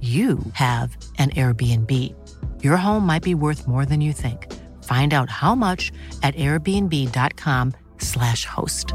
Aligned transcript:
you 0.00 0.38
have 0.52 0.96
an 1.18 1.30
Airbnb. 1.30 2.14
Your 2.62 2.76
home 2.76 3.04
might 3.04 3.24
be 3.24 3.34
worth 3.34 3.66
more 3.66 3.84
than 3.84 4.00
you 4.00 4.12
think. 4.12 4.54
Find 4.84 5.12
out 5.12 5.28
how 5.28 5.56
much 5.56 5.90
at 6.22 6.36
airbnb.com/slash 6.36 8.44
host. 8.44 8.94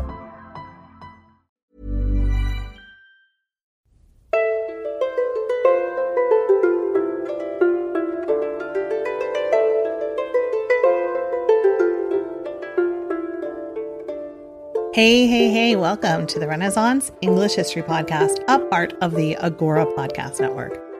Hey, 14.93 15.25
hey, 15.25 15.49
hey, 15.49 15.75
welcome 15.75 16.27
to 16.27 16.39
the 16.39 16.47
Renaissance 16.47 17.11
English 17.21 17.55
History 17.55 17.81
Podcast, 17.81 18.43
a 18.47 18.59
part 18.59 18.93
of 19.01 19.15
the 19.15 19.35
Agora 19.37 19.87
Podcast 19.87 20.39
Network. 20.39 20.92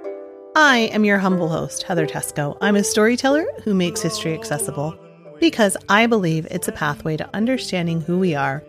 I 0.56 0.90
am 0.94 1.04
your 1.04 1.18
humble 1.18 1.50
host, 1.50 1.82
Heather 1.82 2.06
Teysko. 2.06 2.60
I'm 2.62 2.76
a 2.76 2.84
storyteller 2.84 3.44
who 3.64 3.74
makes 3.74 4.04
history 4.04 4.36
accessible 4.36 4.96
because 5.40 5.76
I 5.90 6.06
believe 6.06 6.46
it's 6.52 6.68
a 6.68 6.72
pathway 6.72 7.18
to 7.18 7.30
understanding 7.36 8.02
who 8.02 8.20
we 8.20 8.36
are, 8.36 8.64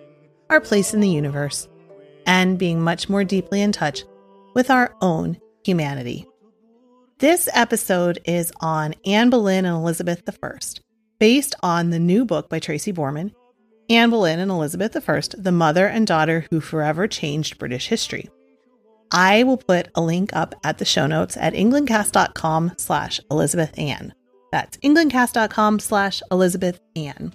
our 0.49 0.63
place 0.63 0.95
in 0.95 1.01
the 1.01 1.11
universe, 1.11 1.69
and 2.25 2.59
being 2.59 2.81
much 2.81 3.11
more 3.11 3.23
deeply 3.23 3.61
in 3.61 3.71
touch 3.71 4.05
with 4.55 4.71
our 4.71 4.97
own 5.03 5.39
humanity. 5.63 6.27
This 7.19 7.51
episode 7.53 8.19
is 8.25 8.51
on 8.61 8.95
Anne 9.05 9.29
Boleyn 9.29 9.67
and 9.67 9.77
Elizabeth 9.77 10.23
I, 10.27 10.59
based 11.19 11.55
on 11.63 11.91
the 11.91 11.99
new 11.99 12.25
book 12.25 12.49
by 12.49 12.61
Tracy 12.61 12.95
Borman 12.95 13.35
Anne 13.91 14.09
Boleyn 14.09 14.39
and 14.39 14.51
Elizabeth 14.51 14.97
I, 15.07 15.21
the 15.37 15.53
mother 15.53 15.87
and 15.87 16.07
daughter 16.07 16.47
who 16.49 16.61
forever 16.61 17.07
changed 17.07 17.59
British 17.59 17.89
history. 17.89 18.31
I 19.17 19.45
will 19.45 19.59
put 19.59 19.91
a 19.95 20.01
link 20.01 20.35
up 20.35 20.57
at 20.65 20.79
the 20.79 20.85
show 20.85 21.07
notes 21.07 21.37
at 21.37 21.55
englandcast.com 21.55 22.73
slash 22.77 23.21
Elizabeth 23.31 23.79
Ann. 23.79 24.13
That's 24.51 24.77
englandcast.com 24.79 25.79
slash 25.79 26.21
Elizabeth 26.33 26.81
Ann. 26.97 27.33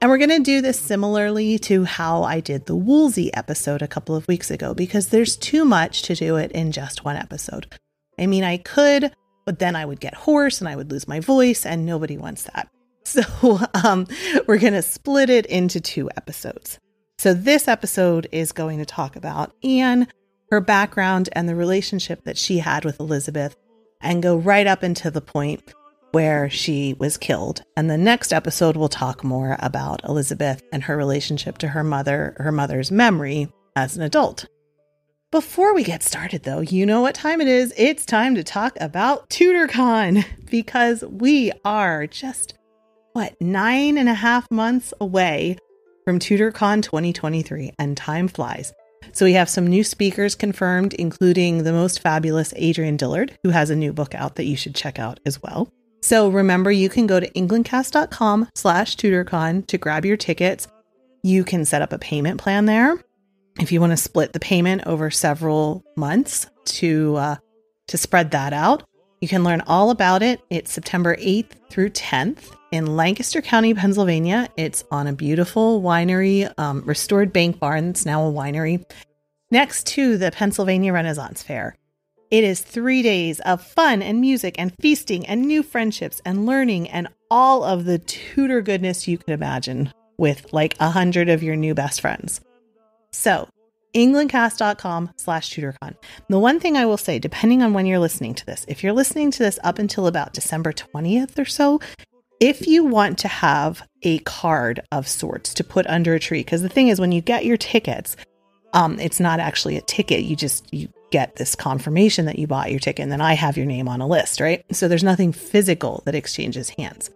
And 0.00 0.10
we're 0.10 0.16
going 0.16 0.30
to 0.30 0.38
do 0.38 0.62
this 0.62 0.80
similarly 0.80 1.58
to 1.58 1.84
how 1.84 2.22
I 2.22 2.40
did 2.40 2.64
the 2.64 2.74
Wolsey 2.74 3.32
episode 3.34 3.82
a 3.82 3.88
couple 3.88 4.16
of 4.16 4.26
weeks 4.28 4.50
ago 4.50 4.72
because 4.72 5.08
there's 5.08 5.36
too 5.36 5.66
much 5.66 6.00
to 6.04 6.14
do 6.14 6.36
it 6.36 6.52
in 6.52 6.72
just 6.72 7.04
one 7.04 7.16
episode. 7.16 7.66
I 8.18 8.24
mean, 8.26 8.42
I 8.42 8.56
could, 8.56 9.12
but 9.44 9.58
then 9.58 9.76
I 9.76 9.84
would 9.84 10.00
get 10.00 10.14
hoarse 10.14 10.62
and 10.62 10.70
I 10.70 10.76
would 10.76 10.90
lose 10.90 11.06
my 11.06 11.20
voice, 11.20 11.66
and 11.66 11.84
nobody 11.84 12.16
wants 12.16 12.44
that. 12.44 12.68
So 13.02 13.22
um, 13.82 14.06
we're 14.46 14.58
going 14.58 14.74
to 14.74 14.82
split 14.82 15.30
it 15.30 15.44
into 15.46 15.80
two 15.80 16.08
episodes. 16.16 16.78
So 17.18 17.34
this 17.34 17.66
episode 17.66 18.28
is 18.30 18.52
going 18.52 18.78
to 18.78 18.86
talk 18.86 19.16
about 19.16 19.52
Anne, 19.64 20.06
her 20.50 20.60
background, 20.60 21.28
and 21.32 21.48
the 21.48 21.54
relationship 21.54 22.24
that 22.24 22.38
she 22.38 22.58
had 22.58 22.84
with 22.84 23.00
Elizabeth, 23.00 23.56
and 24.00 24.22
go 24.22 24.36
right 24.36 24.66
up 24.66 24.82
into 24.82 25.10
the 25.10 25.20
point 25.20 25.74
where 26.12 26.50
she 26.50 26.94
was 26.98 27.16
killed. 27.16 27.62
And 27.76 27.88
the 27.88 27.98
next 27.98 28.32
episode 28.32 28.76
will 28.76 28.88
talk 28.88 29.22
more 29.22 29.56
about 29.60 30.04
Elizabeth 30.04 30.62
and 30.72 30.84
her 30.84 30.96
relationship 30.96 31.58
to 31.58 31.68
her 31.68 31.84
mother, 31.84 32.34
her 32.38 32.52
mother's 32.52 32.90
memory 32.90 33.48
as 33.76 33.96
an 33.96 34.02
adult. 34.02 34.46
Before 35.30 35.74
we 35.74 35.84
get 35.84 36.02
started, 36.02 36.42
though, 36.42 36.60
you 36.60 36.84
know 36.84 37.02
what 37.02 37.14
time 37.14 37.40
it 37.40 37.46
is. 37.46 37.72
It's 37.76 38.04
time 38.04 38.34
to 38.34 38.42
talk 38.42 38.76
about 38.80 39.30
TudorCon 39.30 40.24
because 40.50 41.04
we 41.04 41.52
are 41.64 42.08
just 42.08 42.54
what, 43.12 43.40
nine 43.40 43.98
and 43.98 44.08
a 44.08 44.14
half 44.14 44.50
months 44.50 44.92
away 45.00 45.56
from 46.04 46.18
TudorCon 46.18 46.82
2023, 46.82 47.72
and 47.78 47.96
time 47.96 48.26
flies. 48.26 48.72
So 49.12 49.24
we 49.24 49.32
have 49.34 49.48
some 49.48 49.66
new 49.66 49.84
speakers 49.84 50.34
confirmed, 50.34 50.94
including 50.94 51.64
the 51.64 51.72
most 51.72 52.00
fabulous 52.00 52.52
Adrienne 52.54 52.96
Dillard, 52.96 53.38
who 53.42 53.50
has 53.50 53.70
a 53.70 53.76
new 53.76 53.92
book 53.92 54.14
out 54.14 54.36
that 54.36 54.44
you 54.44 54.56
should 54.56 54.74
check 54.74 54.98
out 54.98 55.20
as 55.26 55.42
well. 55.42 55.72
So 56.02 56.28
remember, 56.28 56.70
you 56.70 56.88
can 56.88 57.06
go 57.06 57.20
to 57.20 57.30
englandcast.com 57.30 58.48
slash 58.54 58.96
TudorCon 58.96 59.66
to 59.66 59.78
grab 59.78 60.04
your 60.04 60.16
tickets. 60.16 60.68
You 61.22 61.44
can 61.44 61.64
set 61.64 61.82
up 61.82 61.92
a 61.92 61.98
payment 61.98 62.40
plan 62.40 62.64
there 62.64 62.96
if 63.60 63.72
you 63.72 63.80
want 63.80 63.92
to 63.92 63.96
split 63.96 64.32
the 64.32 64.40
payment 64.40 64.82
over 64.86 65.10
several 65.10 65.84
months 65.96 66.46
to 66.64 67.16
uh, 67.16 67.36
to 67.88 67.98
spread 67.98 68.30
that 68.30 68.52
out. 68.52 68.84
You 69.20 69.28
can 69.28 69.44
learn 69.44 69.60
all 69.66 69.90
about 69.90 70.22
it. 70.22 70.40
It's 70.48 70.72
September 70.72 71.14
8th 71.16 71.50
through 71.68 71.90
10th 71.90 72.56
in 72.72 72.96
Lancaster 72.96 73.42
County, 73.42 73.74
Pennsylvania. 73.74 74.48
It's 74.56 74.82
on 74.90 75.06
a 75.06 75.12
beautiful 75.12 75.82
winery, 75.82 76.50
um, 76.58 76.80
restored 76.86 77.30
bank 77.30 77.58
barn 77.58 77.90
It's 77.90 78.06
now 78.06 78.26
a 78.26 78.32
winery, 78.32 78.82
next 79.50 79.86
to 79.88 80.16
the 80.16 80.30
Pennsylvania 80.30 80.94
Renaissance 80.94 81.42
Fair. 81.42 81.76
It 82.30 82.44
is 82.44 82.62
three 82.62 83.02
days 83.02 83.40
of 83.40 83.62
fun 83.62 84.00
and 84.00 84.22
music 84.22 84.54
and 84.56 84.72
feasting 84.80 85.26
and 85.26 85.42
new 85.42 85.62
friendships 85.62 86.22
and 86.24 86.46
learning 86.46 86.88
and 86.88 87.08
all 87.30 87.62
of 87.62 87.84
the 87.84 87.98
Tudor 87.98 88.62
goodness 88.62 89.06
you 89.06 89.18
could 89.18 89.34
imagine 89.34 89.92
with 90.16 90.50
like 90.54 90.76
a 90.80 90.88
hundred 90.88 91.28
of 91.28 91.42
your 91.42 91.56
new 91.56 91.74
best 91.74 92.00
friends. 92.00 92.40
So 93.12 93.48
englandcast.com 93.94 95.10
slash 95.16 95.54
TudorCon. 95.54 95.96
The 96.28 96.38
one 96.38 96.60
thing 96.60 96.76
I 96.76 96.86
will 96.86 96.96
say, 96.96 97.18
depending 97.18 97.62
on 97.62 97.72
when 97.72 97.86
you're 97.86 97.98
listening 97.98 98.34
to 98.34 98.46
this, 98.46 98.64
if 98.68 98.82
you're 98.82 98.92
listening 98.92 99.30
to 99.32 99.38
this 99.38 99.58
up 99.64 99.78
until 99.78 100.06
about 100.06 100.32
December 100.32 100.72
20th 100.72 101.38
or 101.38 101.44
so, 101.44 101.80
if 102.40 102.66
you 102.66 102.84
want 102.84 103.18
to 103.18 103.28
have 103.28 103.86
a 104.02 104.18
card 104.20 104.80
of 104.90 105.06
sorts 105.06 105.52
to 105.54 105.64
put 105.64 105.86
under 105.86 106.14
a 106.14 106.20
tree, 106.20 106.40
because 106.40 106.62
the 106.62 106.68
thing 106.68 106.88
is 106.88 106.98
when 106.98 107.12
you 107.12 107.20
get 107.20 107.44
your 107.44 107.58
tickets, 107.58 108.16
um, 108.72 108.98
it's 108.98 109.20
not 109.20 109.40
actually 109.40 109.76
a 109.76 109.82
ticket. 109.82 110.22
You 110.22 110.36
just 110.36 110.72
you 110.72 110.88
get 111.10 111.36
this 111.36 111.54
confirmation 111.54 112.26
that 112.26 112.38
you 112.38 112.46
bought 112.46 112.70
your 112.70 112.80
ticket, 112.80 113.02
and 113.02 113.12
then 113.12 113.20
I 113.20 113.34
have 113.34 113.56
your 113.56 113.66
name 113.66 113.88
on 113.88 114.00
a 114.00 114.06
list, 114.06 114.40
right? 114.40 114.64
So 114.74 114.88
there's 114.88 115.04
nothing 115.04 115.32
physical 115.32 116.02
that 116.06 116.14
exchanges 116.14 116.70
hands. 116.70 117.10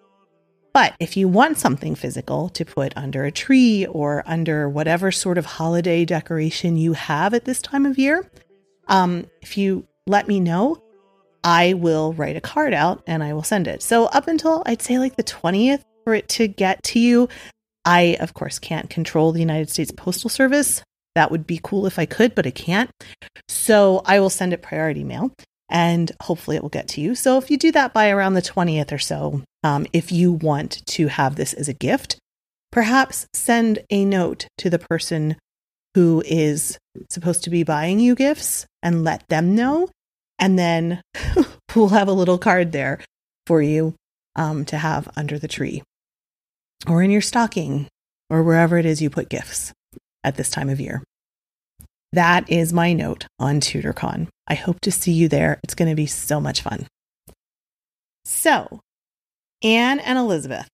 But 0.74 0.96
if 0.98 1.16
you 1.16 1.28
want 1.28 1.58
something 1.58 1.94
physical 1.94 2.48
to 2.50 2.64
put 2.64 2.92
under 2.96 3.24
a 3.24 3.30
tree 3.30 3.86
or 3.86 4.24
under 4.26 4.68
whatever 4.68 5.12
sort 5.12 5.38
of 5.38 5.46
holiday 5.46 6.04
decoration 6.04 6.76
you 6.76 6.94
have 6.94 7.32
at 7.32 7.44
this 7.44 7.62
time 7.62 7.86
of 7.86 7.96
year, 7.96 8.28
um, 8.88 9.26
if 9.40 9.56
you 9.56 9.86
let 10.08 10.26
me 10.26 10.40
know, 10.40 10.82
I 11.44 11.74
will 11.74 12.12
write 12.14 12.36
a 12.36 12.40
card 12.40 12.74
out 12.74 13.04
and 13.06 13.22
I 13.22 13.34
will 13.34 13.44
send 13.44 13.68
it. 13.68 13.82
So, 13.82 14.06
up 14.06 14.26
until 14.26 14.64
I'd 14.66 14.82
say 14.82 14.98
like 14.98 15.14
the 15.14 15.22
20th 15.22 15.84
for 16.02 16.12
it 16.12 16.28
to 16.30 16.48
get 16.48 16.82
to 16.84 16.98
you, 16.98 17.28
I, 17.84 18.16
of 18.18 18.34
course, 18.34 18.58
can't 18.58 18.90
control 18.90 19.30
the 19.30 19.40
United 19.40 19.70
States 19.70 19.92
Postal 19.96 20.28
Service. 20.28 20.82
That 21.14 21.30
would 21.30 21.46
be 21.46 21.60
cool 21.62 21.86
if 21.86 22.00
I 22.00 22.06
could, 22.06 22.34
but 22.34 22.46
I 22.48 22.50
can't. 22.50 22.90
So, 23.48 24.02
I 24.06 24.18
will 24.18 24.30
send 24.30 24.52
it 24.52 24.62
priority 24.62 25.04
mail 25.04 25.32
and 25.68 26.12
hopefully 26.22 26.56
it 26.56 26.62
will 26.62 26.68
get 26.68 26.88
to 26.88 27.00
you. 27.00 27.14
So 27.14 27.38
if 27.38 27.50
you 27.50 27.56
do 27.56 27.72
that 27.72 27.94
by 27.94 28.10
around 28.10 28.34
the 28.34 28.42
20th 28.42 28.92
or 28.92 28.98
so, 28.98 29.42
um, 29.62 29.86
if 29.92 30.12
you 30.12 30.32
want 30.32 30.84
to 30.86 31.08
have 31.08 31.36
this 31.36 31.54
as 31.54 31.68
a 31.68 31.74
gift, 31.74 32.18
perhaps 32.70 33.26
send 33.32 33.78
a 33.90 34.04
note 34.04 34.46
to 34.58 34.68
the 34.68 34.78
person 34.78 35.36
who 35.94 36.22
is 36.26 36.78
supposed 37.08 37.44
to 37.44 37.50
be 37.50 37.62
buying 37.62 38.00
you 38.00 38.14
gifts 38.14 38.66
and 38.82 39.04
let 39.04 39.26
them 39.28 39.54
know. 39.54 39.88
And 40.38 40.58
then 40.58 41.00
we'll 41.74 41.88
have 41.88 42.08
a 42.08 42.12
little 42.12 42.38
card 42.38 42.72
there 42.72 43.00
for 43.46 43.62
you 43.62 43.94
um, 44.36 44.64
to 44.66 44.76
have 44.76 45.08
under 45.16 45.38
the 45.38 45.48
tree 45.48 45.82
or 46.86 47.02
in 47.02 47.10
your 47.10 47.20
stocking 47.20 47.88
or 48.28 48.42
wherever 48.42 48.76
it 48.76 48.86
is 48.86 49.00
you 49.00 49.10
put 49.10 49.28
gifts 49.28 49.72
at 50.22 50.36
this 50.36 50.50
time 50.50 50.68
of 50.68 50.80
year. 50.80 51.02
That 52.14 52.48
is 52.48 52.72
my 52.72 52.92
note 52.92 53.26
on 53.40 53.58
TudorCon. 53.58 54.28
I 54.46 54.54
hope 54.54 54.78
to 54.82 54.92
see 54.92 55.10
you 55.10 55.26
there. 55.28 55.58
It's 55.64 55.74
going 55.74 55.90
to 55.90 55.96
be 55.96 56.06
so 56.06 56.40
much 56.40 56.60
fun. 56.60 56.86
So, 58.24 58.78
Anne 59.64 59.98
and 59.98 60.16
Elizabeth. 60.16 60.68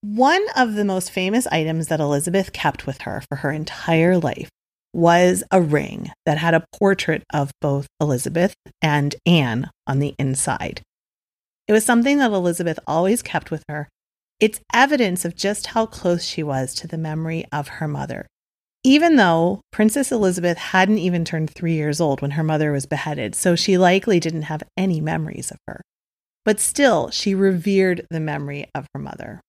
One 0.00 0.44
of 0.56 0.74
the 0.74 0.84
most 0.84 1.12
famous 1.12 1.46
items 1.46 1.86
that 1.86 2.00
Elizabeth 2.00 2.52
kept 2.52 2.84
with 2.84 3.02
her 3.02 3.22
for 3.28 3.36
her 3.36 3.52
entire 3.52 4.18
life 4.18 4.48
was 4.92 5.44
a 5.52 5.60
ring 5.60 6.10
that 6.26 6.38
had 6.38 6.54
a 6.54 6.64
portrait 6.76 7.22
of 7.32 7.52
both 7.60 7.86
Elizabeth 8.00 8.56
and 8.82 9.14
Anne 9.24 9.70
on 9.86 10.00
the 10.00 10.16
inside. 10.18 10.82
It 11.68 11.72
was 11.72 11.84
something 11.84 12.18
that 12.18 12.32
Elizabeth 12.32 12.80
always 12.88 13.22
kept 13.22 13.52
with 13.52 13.62
her. 13.68 13.88
It's 14.40 14.60
evidence 14.72 15.24
of 15.24 15.36
just 15.36 15.68
how 15.68 15.86
close 15.86 16.24
she 16.24 16.42
was 16.42 16.74
to 16.74 16.88
the 16.88 16.98
memory 16.98 17.44
of 17.52 17.68
her 17.68 17.86
mother. 17.86 18.26
Even 18.86 19.16
though 19.16 19.62
Princess 19.72 20.12
Elizabeth 20.12 20.58
hadn't 20.58 20.98
even 20.98 21.24
turned 21.24 21.50
three 21.50 21.72
years 21.72 22.02
old 22.02 22.20
when 22.20 22.32
her 22.32 22.44
mother 22.44 22.70
was 22.70 22.84
beheaded, 22.84 23.34
so 23.34 23.56
she 23.56 23.78
likely 23.78 24.20
didn't 24.20 24.42
have 24.42 24.62
any 24.76 25.00
memories 25.00 25.50
of 25.50 25.56
her. 25.66 25.80
But 26.44 26.60
still, 26.60 27.10
she 27.10 27.34
revered 27.34 28.06
the 28.10 28.20
memory 28.20 28.66
of 28.74 28.86
her 28.92 29.00
mother. 29.00 29.40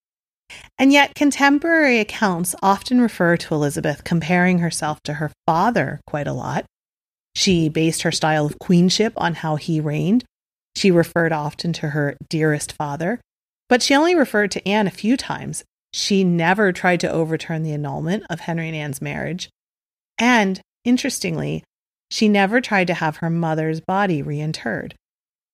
And 0.80 0.94
yet, 0.94 1.16
contemporary 1.16 2.00
accounts 2.00 2.56
often 2.62 3.02
refer 3.02 3.36
to 3.36 3.54
Elizabeth 3.54 4.06
comparing 4.06 4.60
herself 4.60 5.02
to 5.04 5.16
her 5.16 5.32
father 5.46 6.00
quite 6.08 6.28
a 6.28 6.34
lot. 6.34 6.66
She 7.36 7.68
based 7.68 8.04
her 8.04 8.14
style 8.14 8.46
of 8.46 8.58
queenship 8.60 9.12
on 9.18 9.36
how 9.36 9.58
he 9.58 9.82
reigned. 9.82 10.24
She 10.78 10.92
referred 10.92 11.34
often 11.34 11.74
to 11.74 11.90
her 11.90 12.16
dearest 12.30 12.72
father, 12.72 13.20
but 13.68 13.82
she 13.82 13.94
only 13.94 14.16
referred 14.16 14.52
to 14.52 14.66
Anne 14.66 14.88
a 14.88 14.92
few 14.92 15.18
times. 15.18 15.66
She 15.98 16.26
never 16.26 16.74
tried 16.74 17.00
to 17.00 17.10
overturn 17.10 17.64
the 17.64 17.72
annulment 17.72 18.26
of 18.30 18.42
Henry 18.42 18.68
and 18.68 18.76
Anne's 18.76 19.02
marriage. 19.02 19.50
And, 20.18 20.60
interestingly, 20.84 21.64
she 22.12 22.28
never 22.28 22.60
tried 22.60 22.88
to 22.88 22.94
have 22.96 23.18
her 23.18 23.30
mother's 23.30 23.80
body 23.80 24.22
reinterred. 24.22 24.96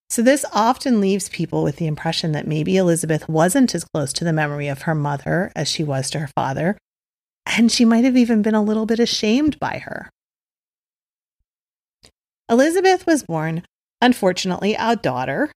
So, 0.10 0.24
this 0.24 0.44
often 0.52 1.00
leaves 1.00 1.30
people 1.30 1.62
with 1.62 1.76
the 1.76 1.86
impression 1.86 2.32
that 2.32 2.48
maybe 2.48 2.76
Elizabeth 2.76 3.30
wasn't 3.30 3.76
as 3.76 3.84
close 3.84 4.12
to 4.14 4.24
the 4.24 4.34
memory 4.34 4.68
of 4.68 4.82
her 4.82 4.96
mother 4.96 5.52
as 5.56 5.68
she 5.68 5.84
was 5.84 6.10
to 6.10 6.20
her 6.20 6.32
father, 6.36 6.76
and 7.46 7.72
she 7.72 7.86
might 7.86 8.04
have 8.04 8.18
even 8.18 8.42
been 8.42 8.56
a 8.56 8.64
little 8.64 8.88
bit 8.88 9.00
ashamed 9.00 9.60
by 9.60 9.78
her. 9.86 10.10
Elizabeth 12.50 13.06
was 13.06 13.22
born, 13.22 13.62
unfortunately, 14.02 14.76
a 14.80 14.96
daughter, 14.96 15.52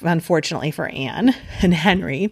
unfortunately 0.00 0.70
for 0.70 0.86
Anne 0.86 1.34
and 1.60 1.74
Henry, 1.74 2.30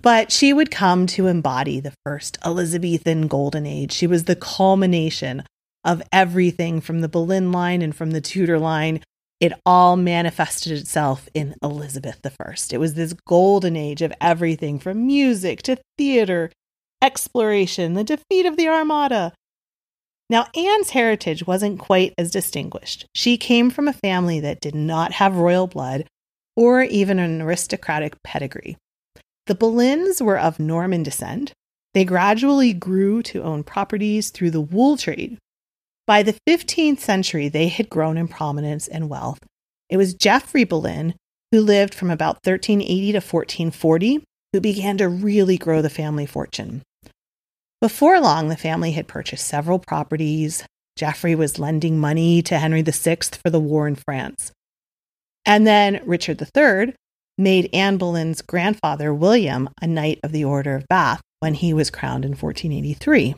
but 0.00 0.32
she 0.32 0.52
would 0.52 0.70
come 0.70 1.06
to 1.06 1.26
embody 1.26 1.80
the 1.80 1.94
first 2.04 2.38
Elizabethan 2.44 3.26
golden 3.26 3.66
age. 3.66 3.92
She 3.92 4.06
was 4.06 4.24
the 4.24 4.36
culmination 4.36 5.44
of 5.84 6.02
everything 6.12 6.80
from 6.80 7.00
the 7.00 7.08
Boleyn 7.08 7.52
line 7.52 7.82
and 7.82 7.94
from 7.94 8.12
the 8.12 8.20
Tudor 8.20 8.58
line 8.58 9.00
it 9.40 9.52
all 9.66 9.96
manifested 9.96 10.72
itself 10.72 11.28
in 11.34 11.54
Elizabeth 11.62 12.20
I. 12.24 12.54
It 12.70 12.78
was 12.78 12.94
this 12.94 13.12
golden 13.12 13.76
age 13.76 14.00
of 14.00 14.12
everything 14.20 14.78
from 14.78 15.06
music 15.06 15.62
to 15.64 15.76
theater, 15.98 16.50
exploration, 17.02 17.94
the 17.94 18.04
defeat 18.04 18.46
of 18.46 18.56
the 18.56 18.68
Armada. 18.68 19.32
Now, 20.30 20.46
Anne's 20.56 20.90
heritage 20.90 21.46
wasn't 21.46 21.78
quite 21.78 22.14
as 22.16 22.30
distinguished. 22.30 23.06
She 23.14 23.36
came 23.36 23.70
from 23.70 23.88
a 23.88 23.92
family 23.92 24.40
that 24.40 24.60
did 24.60 24.74
not 24.74 25.12
have 25.12 25.36
royal 25.36 25.66
blood 25.66 26.06
or 26.56 26.82
even 26.82 27.18
an 27.18 27.42
aristocratic 27.42 28.22
pedigree. 28.22 28.78
The 29.46 29.54
Boleyns 29.54 30.20
were 30.20 30.38
of 30.38 30.58
Norman 30.58 31.02
descent. 31.02 31.52
They 31.92 32.04
gradually 32.04 32.72
grew 32.72 33.22
to 33.24 33.42
own 33.42 33.62
properties 33.62 34.30
through 34.30 34.50
the 34.50 34.60
wool 34.60 34.96
trade, 34.96 35.38
by 36.06 36.22
the 36.22 36.36
15th 36.46 37.00
century, 37.00 37.48
they 37.48 37.68
had 37.68 37.88
grown 37.88 38.18
in 38.18 38.28
prominence 38.28 38.88
and 38.88 39.08
wealth. 39.08 39.38
It 39.88 39.96
was 39.96 40.14
Geoffrey 40.14 40.64
Boleyn, 40.64 41.14
who 41.50 41.62
lived 41.62 41.94
from 41.94 42.10
about 42.10 42.40
1380 42.44 43.12
to 43.12 43.18
1440, 43.18 44.24
who 44.52 44.60
began 44.60 44.98
to 44.98 45.08
really 45.08 45.56
grow 45.56 45.80
the 45.80 45.88
family 45.88 46.26
fortune. 46.26 46.82
Before 47.80 48.20
long, 48.20 48.48
the 48.48 48.56
family 48.56 48.92
had 48.92 49.08
purchased 49.08 49.46
several 49.46 49.78
properties. 49.78 50.64
Geoffrey 50.96 51.34
was 51.34 51.58
lending 51.58 51.98
money 51.98 52.42
to 52.42 52.58
Henry 52.58 52.82
VI 52.82 53.18
for 53.42 53.50
the 53.50 53.60
war 53.60 53.88
in 53.88 53.96
France. 53.96 54.52
And 55.46 55.66
then 55.66 56.02
Richard 56.04 56.40
III 56.40 56.94
made 57.36 57.70
Anne 57.72 57.96
Boleyn's 57.96 58.42
grandfather, 58.42 59.12
William, 59.12 59.68
a 59.80 59.86
Knight 59.86 60.20
of 60.22 60.32
the 60.32 60.44
Order 60.44 60.76
of 60.76 60.88
Bath 60.88 61.20
when 61.40 61.54
he 61.54 61.74
was 61.74 61.90
crowned 61.90 62.24
in 62.24 62.32
1483. 62.32 63.34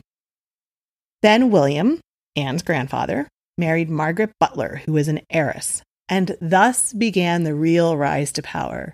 Then 1.21 1.49
William, 1.49 1.99
Anne's 2.35 2.61
grandfather, 2.61 3.27
married 3.57 3.89
Margaret 3.89 4.31
Butler, 4.39 4.81
who 4.85 4.93
was 4.93 5.07
an 5.07 5.21
heiress, 5.31 5.81
and 6.07 6.37
thus 6.39 6.93
began 6.93 7.43
the 7.43 7.55
real 7.55 7.97
rise 7.97 8.31
to 8.33 8.43
power. 8.43 8.93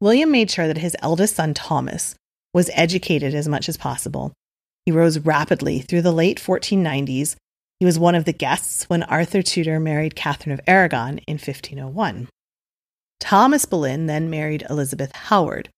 William 0.00 0.30
made 0.30 0.50
sure 0.50 0.66
that 0.66 0.78
his 0.78 0.96
eldest 1.00 1.36
son, 1.36 1.54
Thomas, 1.54 2.14
was 2.52 2.70
educated 2.74 3.34
as 3.34 3.48
much 3.48 3.68
as 3.68 3.76
possible. 3.76 4.32
He 4.86 4.92
rose 4.92 5.18
rapidly 5.18 5.80
through 5.80 6.02
the 6.02 6.12
late 6.12 6.38
1490s. 6.38 7.36
He 7.78 7.86
was 7.86 7.98
one 7.98 8.14
of 8.14 8.24
the 8.24 8.32
guests 8.32 8.84
when 8.84 9.02
Arthur 9.04 9.42
Tudor 9.42 9.80
married 9.80 10.16
Catherine 10.16 10.52
of 10.52 10.60
Aragon 10.66 11.18
in 11.26 11.34
1501. 11.34 12.28
Thomas 13.20 13.64
Boleyn 13.64 14.06
then 14.06 14.28
married 14.28 14.64
Elizabeth 14.68 15.14
Howard, 15.14 15.68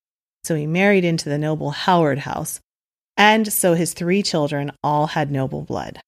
so 0.44 0.54
he 0.54 0.66
married 0.66 1.04
into 1.04 1.28
the 1.28 1.38
noble 1.38 1.72
Howard 1.72 2.20
house, 2.20 2.60
and 3.16 3.52
so 3.52 3.74
his 3.74 3.92
three 3.92 4.22
children 4.22 4.72
all 4.82 5.08
had 5.08 5.30
noble 5.30 5.62
blood. 5.62 6.00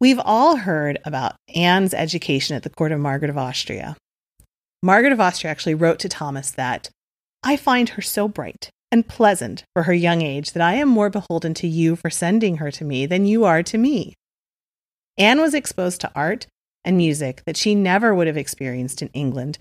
We've 0.00 0.20
all 0.22 0.56
heard 0.56 0.98
about 1.04 1.36
Anne's 1.54 1.94
education 1.94 2.54
at 2.56 2.62
the 2.62 2.70
court 2.70 2.92
of 2.92 3.00
Margaret 3.00 3.30
of 3.30 3.38
Austria. 3.38 3.96
Margaret 4.82 5.12
of 5.12 5.20
Austria 5.20 5.50
actually 5.50 5.74
wrote 5.74 5.98
to 6.00 6.08
Thomas 6.08 6.50
that, 6.52 6.90
I 7.42 7.56
find 7.56 7.90
her 7.90 8.02
so 8.02 8.28
bright 8.28 8.70
and 8.92 9.08
pleasant 9.08 9.64
for 9.72 9.84
her 9.84 9.94
young 9.94 10.22
age 10.22 10.52
that 10.52 10.62
I 10.62 10.74
am 10.74 10.88
more 10.88 11.10
beholden 11.10 11.54
to 11.54 11.66
you 11.66 11.96
for 11.96 12.10
sending 12.10 12.58
her 12.58 12.70
to 12.70 12.84
me 12.84 13.06
than 13.06 13.26
you 13.26 13.44
are 13.44 13.62
to 13.64 13.78
me. 13.78 14.14
Anne 15.16 15.40
was 15.40 15.54
exposed 15.54 16.00
to 16.02 16.12
art 16.14 16.46
and 16.84 16.96
music 16.96 17.42
that 17.46 17.56
she 17.56 17.74
never 17.74 18.14
would 18.14 18.26
have 18.26 18.36
experienced 18.36 19.02
in 19.02 19.10
England, 19.12 19.58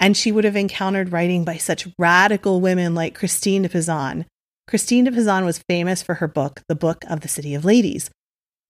and 0.00 0.16
she 0.16 0.32
would 0.32 0.44
have 0.44 0.56
encountered 0.56 1.12
writing 1.12 1.44
by 1.44 1.56
such 1.56 1.88
radical 1.98 2.60
women 2.60 2.94
like 2.94 3.14
Christine 3.14 3.62
de 3.62 3.68
Pizan. 3.68 4.24
Christine 4.66 5.04
de 5.04 5.10
Pizan 5.10 5.44
was 5.44 5.62
famous 5.68 6.02
for 6.02 6.14
her 6.14 6.28
book, 6.28 6.62
The 6.68 6.74
Book 6.74 7.04
of 7.08 7.20
the 7.20 7.28
City 7.28 7.54
of 7.54 7.64
Ladies, 7.64 8.10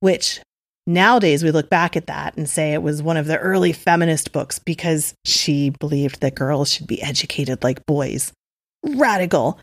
which 0.00 0.40
Nowadays, 0.86 1.42
we 1.42 1.50
look 1.50 1.70
back 1.70 1.96
at 1.96 2.08
that 2.08 2.36
and 2.36 2.48
say 2.48 2.72
it 2.72 2.82
was 2.82 3.02
one 3.02 3.16
of 3.16 3.26
the 3.26 3.38
early 3.38 3.72
feminist 3.72 4.32
books 4.32 4.58
because 4.58 5.14
she 5.24 5.70
believed 5.70 6.20
that 6.20 6.34
girls 6.34 6.70
should 6.70 6.86
be 6.86 7.02
educated 7.02 7.64
like 7.64 7.86
boys. 7.86 8.32
Radical. 8.84 9.58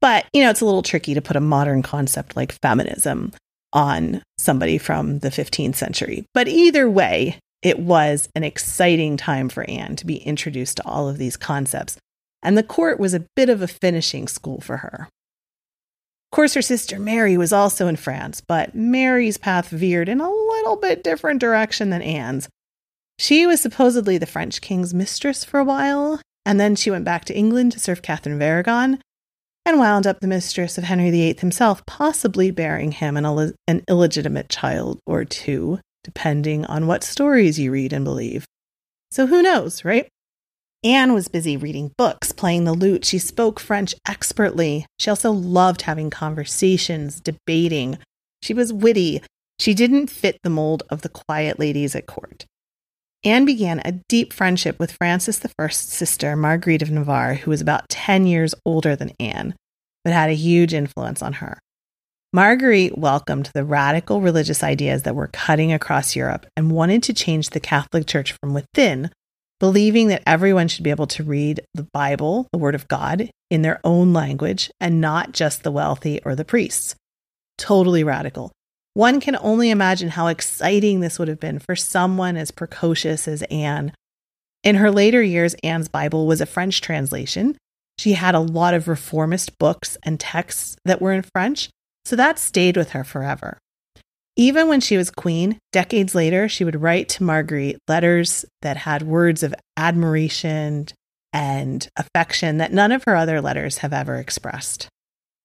But, 0.00 0.26
you 0.32 0.42
know, 0.42 0.50
it's 0.50 0.60
a 0.60 0.64
little 0.64 0.82
tricky 0.82 1.14
to 1.14 1.22
put 1.22 1.36
a 1.36 1.40
modern 1.40 1.82
concept 1.82 2.36
like 2.36 2.52
feminism 2.60 3.32
on 3.72 4.22
somebody 4.38 4.76
from 4.78 5.20
the 5.20 5.28
15th 5.28 5.76
century. 5.76 6.24
But 6.34 6.48
either 6.48 6.90
way, 6.90 7.38
it 7.62 7.78
was 7.78 8.28
an 8.34 8.44
exciting 8.44 9.16
time 9.16 9.48
for 9.48 9.68
Anne 9.68 9.96
to 9.96 10.06
be 10.06 10.16
introduced 10.16 10.76
to 10.76 10.86
all 10.86 11.08
of 11.08 11.18
these 11.18 11.36
concepts. 11.36 11.96
And 12.42 12.56
the 12.56 12.62
court 12.62 13.00
was 13.00 13.14
a 13.14 13.26
bit 13.34 13.48
of 13.48 13.62
a 13.62 13.68
finishing 13.68 14.28
school 14.28 14.60
for 14.60 14.78
her. 14.78 15.08
Of 16.32 16.36
course, 16.36 16.54
her 16.54 16.62
sister 16.62 16.98
Mary 16.98 17.36
was 17.36 17.52
also 17.52 17.86
in 17.86 17.96
France, 17.96 18.40
but 18.40 18.74
Mary's 18.74 19.38
path 19.38 19.68
veered 19.68 20.08
in 20.08 20.20
a 20.20 20.30
little 20.30 20.76
bit 20.76 21.02
different 21.02 21.40
direction 21.40 21.90
than 21.90 22.02
Anne's. 22.02 22.48
She 23.18 23.46
was 23.46 23.60
supposedly 23.60 24.18
the 24.18 24.26
French 24.26 24.60
king's 24.60 24.92
mistress 24.92 25.44
for 25.44 25.58
a 25.58 25.64
while, 25.64 26.20
and 26.44 26.60
then 26.60 26.76
she 26.76 26.90
went 26.90 27.04
back 27.04 27.24
to 27.26 27.34
England 27.34 27.72
to 27.72 27.80
serve 27.80 28.02
Catherine 28.02 28.34
of 28.36 28.42
Aragon 28.42 29.00
and 29.64 29.78
wound 29.78 30.06
up 30.06 30.20
the 30.20 30.28
mistress 30.28 30.78
of 30.78 30.84
Henry 30.84 31.10
VIII 31.10 31.36
himself, 31.38 31.84
possibly 31.86 32.50
bearing 32.50 32.92
him 32.92 33.16
an, 33.16 33.24
Ill- 33.24 33.52
an 33.66 33.82
illegitimate 33.88 34.48
child 34.48 35.00
or 35.06 35.24
two, 35.24 35.80
depending 36.06 36.64
on 36.66 36.86
what 36.86 37.02
stories 37.02 37.58
you 37.58 37.72
read 37.72 37.92
and 37.92 38.04
believe. 38.04 38.46
So 39.10 39.26
who 39.26 39.42
knows, 39.42 39.84
right? 39.84 40.08
Anne 40.84 41.12
was 41.12 41.26
busy 41.26 41.56
reading 41.56 41.90
books, 41.98 42.30
playing 42.30 42.62
the 42.62 42.72
lute. 42.72 43.04
She 43.04 43.18
spoke 43.18 43.58
French 43.58 43.92
expertly. 44.06 44.86
She 45.00 45.10
also 45.10 45.32
loved 45.32 45.82
having 45.82 46.10
conversations, 46.10 47.20
debating. 47.20 47.98
She 48.40 48.54
was 48.54 48.72
witty. 48.72 49.20
She 49.58 49.74
didn't 49.74 50.10
fit 50.10 50.38
the 50.44 50.50
mold 50.50 50.84
of 50.88 51.02
the 51.02 51.08
quiet 51.08 51.58
ladies 51.58 51.96
at 51.96 52.06
court. 52.06 52.46
Anne 53.24 53.44
began 53.44 53.82
a 53.84 53.98
deep 54.08 54.32
friendship 54.32 54.78
with 54.78 54.92
Francis 54.92 55.42
I's 55.58 55.76
sister, 55.76 56.36
Marguerite 56.36 56.82
of 56.82 56.92
Navarre, 56.92 57.34
who 57.34 57.50
was 57.50 57.60
about 57.60 57.88
10 57.88 58.28
years 58.28 58.54
older 58.64 58.94
than 58.94 59.10
Anne, 59.18 59.56
but 60.04 60.12
had 60.12 60.30
a 60.30 60.34
huge 60.34 60.72
influence 60.72 61.20
on 61.20 61.32
her. 61.32 61.58
Marguerite 62.36 62.98
welcomed 62.98 63.48
the 63.54 63.64
radical 63.64 64.20
religious 64.20 64.62
ideas 64.62 65.04
that 65.04 65.16
were 65.16 65.28
cutting 65.28 65.72
across 65.72 66.14
Europe 66.14 66.44
and 66.54 66.70
wanted 66.70 67.02
to 67.04 67.14
change 67.14 67.48
the 67.48 67.60
Catholic 67.60 68.06
Church 68.06 68.32
from 68.38 68.52
within 68.52 69.10
believing 69.58 70.08
that 70.08 70.22
everyone 70.26 70.68
should 70.68 70.84
be 70.84 70.90
able 70.90 71.06
to 71.06 71.24
read 71.24 71.62
the 71.72 71.88
Bible, 71.94 72.46
the 72.52 72.58
Word 72.58 72.74
of 72.74 72.88
God, 72.88 73.30
in 73.50 73.62
their 73.62 73.80
own 73.84 74.12
language 74.12 74.70
and 74.78 75.00
not 75.00 75.32
just 75.32 75.62
the 75.62 75.70
wealthy 75.70 76.20
or 76.26 76.34
the 76.34 76.44
priests. 76.44 76.94
Totally 77.56 78.04
radical. 78.04 78.52
One 78.92 79.18
can 79.18 79.38
only 79.40 79.70
imagine 79.70 80.10
how 80.10 80.26
exciting 80.26 81.00
this 81.00 81.18
would 81.18 81.28
have 81.28 81.40
been 81.40 81.58
for 81.58 81.74
someone 81.74 82.36
as 82.36 82.50
precocious 82.50 83.26
as 83.26 83.44
Anne. 83.44 83.94
In 84.62 84.74
her 84.76 84.90
later 84.90 85.22
years, 85.22 85.54
Anne's 85.62 85.88
Bible 85.88 86.26
was 86.26 86.42
a 86.42 86.46
French 86.46 86.82
translation. 86.82 87.56
She 87.98 88.12
had 88.12 88.34
a 88.34 88.40
lot 88.40 88.74
of 88.74 88.88
reformist 88.88 89.58
books 89.58 89.96
and 90.02 90.20
texts 90.20 90.76
that 90.84 91.00
were 91.00 91.14
in 91.14 91.24
French, 91.34 91.70
so 92.06 92.14
that 92.14 92.38
stayed 92.38 92.76
with 92.76 92.90
her 92.90 93.02
forever. 93.02 93.58
Even 94.36 94.68
when 94.68 94.80
she 94.80 94.96
was 94.96 95.10
queen, 95.10 95.58
decades 95.72 96.14
later, 96.14 96.48
she 96.48 96.62
would 96.62 96.80
write 96.80 97.08
to 97.08 97.24
Marguerite 97.24 97.78
letters 97.88 98.44
that 98.62 98.76
had 98.76 99.02
words 99.02 99.42
of 99.42 99.52
admiration 99.76 100.86
and 101.32 101.88
affection 101.96 102.58
that 102.58 102.72
none 102.72 102.92
of 102.92 103.02
her 103.04 103.16
other 103.16 103.40
letters 103.40 103.78
have 103.78 103.92
ever 103.92 104.16
expressed. 104.16 104.86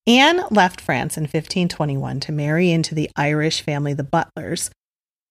Anne 0.06 0.44
left 0.51 0.80
France 0.80 1.18
in 1.18 1.24
1521 1.24 2.20
to 2.20 2.32
marry 2.32 2.70
into 2.70 2.94
the 2.94 3.10
Irish 3.15 3.62
family, 3.62 3.96
the 3.96 4.03
Butlers, 4.03 4.70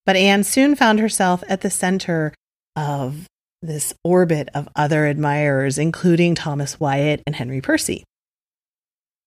but 0.05 0.17
Anne 0.17 0.43
soon 0.43 0.75
found 0.75 0.99
herself 0.99 1.45
at 1.47 1.61
the 1.61 1.69
center 1.69 2.33
of 2.75 3.25
this 3.61 3.93
orbit 4.03 4.49
of 4.53 4.67
other 4.75 5.05
admirers, 5.05 5.77
including 5.77 6.35
Thomas 6.35 6.77
Wyatt 6.77 7.21
and 7.25 7.37
Henry 7.37 7.61
Percy. 7.61 8.03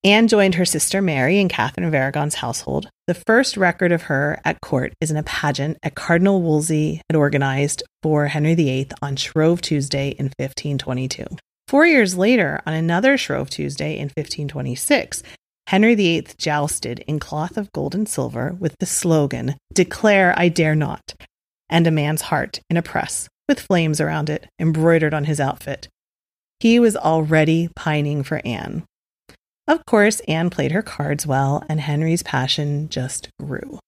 Anne 0.04 0.28
joined 0.28 0.56
her 0.56 0.66
sister 0.66 1.00
Mary 1.00 1.38
in 1.38 1.49
Catherine 1.49 1.87
of 1.87 1.94
Aragon's 1.94 2.34
household. 2.34 2.90
The 3.06 3.14
first 3.14 3.56
record 3.56 3.90
of 3.90 4.02
her 4.02 4.38
at 4.44 4.61
court 4.61 4.92
is 5.00 5.11
in 5.11 5.16
a 5.16 5.23
pageant 5.23 5.78
that 5.82 5.94
Cardinal 5.94 6.42
Wolsey 6.42 7.00
had 7.08 7.16
organized 7.16 7.82
for 8.02 8.26
Henry 8.26 8.54
VIII 8.54 8.88
on 9.00 9.16
Shrove 9.16 9.62
Tuesday 9.62 10.11
in 10.11 10.26
1522. 10.37 11.25
Four 11.68 11.87
years 11.87 12.18
later, 12.18 12.61
on 12.66 12.75
another 12.75 13.16
Shrove 13.16 13.49
Tuesday 13.49 13.94
in 13.94 14.08
1526, 14.08 15.23
Henry 15.68 15.94
VIII 15.94 16.26
jousted 16.37 17.02
in 17.06 17.18
cloth 17.18 17.56
of 17.56 17.73
gold 17.73 17.94
and 17.94 18.06
silver 18.06 18.54
with 18.61 18.76
the 18.80 18.87
slogan, 18.87 19.56
Declare 19.73 20.34
I 20.37 20.50
dare 20.50 20.75
not, 20.75 21.14
and 21.70 21.87
a 21.87 21.90
man's 21.90 22.23
heart 22.23 22.61
in 22.68 22.76
a 22.76 22.82
press 22.82 23.26
with 23.49 23.58
flames 23.58 24.02
around 24.02 24.28
it 24.28 24.49
embroidered 24.61 25.14
on 25.14 25.25
his 25.25 25.40
outfit. 25.40 25.88
He 26.61 26.78
was 26.78 26.94
already 26.94 27.70
pining 27.75 28.23
for 28.23 28.42
Anne. 28.44 28.84
Of 29.66 29.87
course, 29.87 30.21
Anne 30.28 30.50
played 30.50 30.73
her 30.73 30.83
cards 30.83 31.26
well, 31.26 31.64
and 31.68 31.80
Henry's 31.80 32.23
passion 32.23 32.88
just 32.90 33.28
grew. 33.40 33.78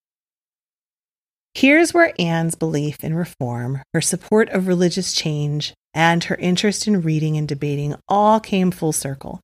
Here's 1.55 1.95
where 1.95 2.13
Anne's 2.19 2.55
belief 2.55 3.03
in 3.03 3.15
reform, 3.15 3.83
her 3.95 4.01
support 4.01 4.49
of 4.51 4.67
religious 4.67 5.13
change, 5.15 5.75
and 5.95 6.25
her 6.25 6.37
interest 6.37 6.87
in 6.87 7.01
reading 7.03 7.37
and 7.37 7.49
debating 7.49 7.95
all 8.09 8.41
came 8.41 8.71
full 8.71 8.93
circle. 8.93 9.41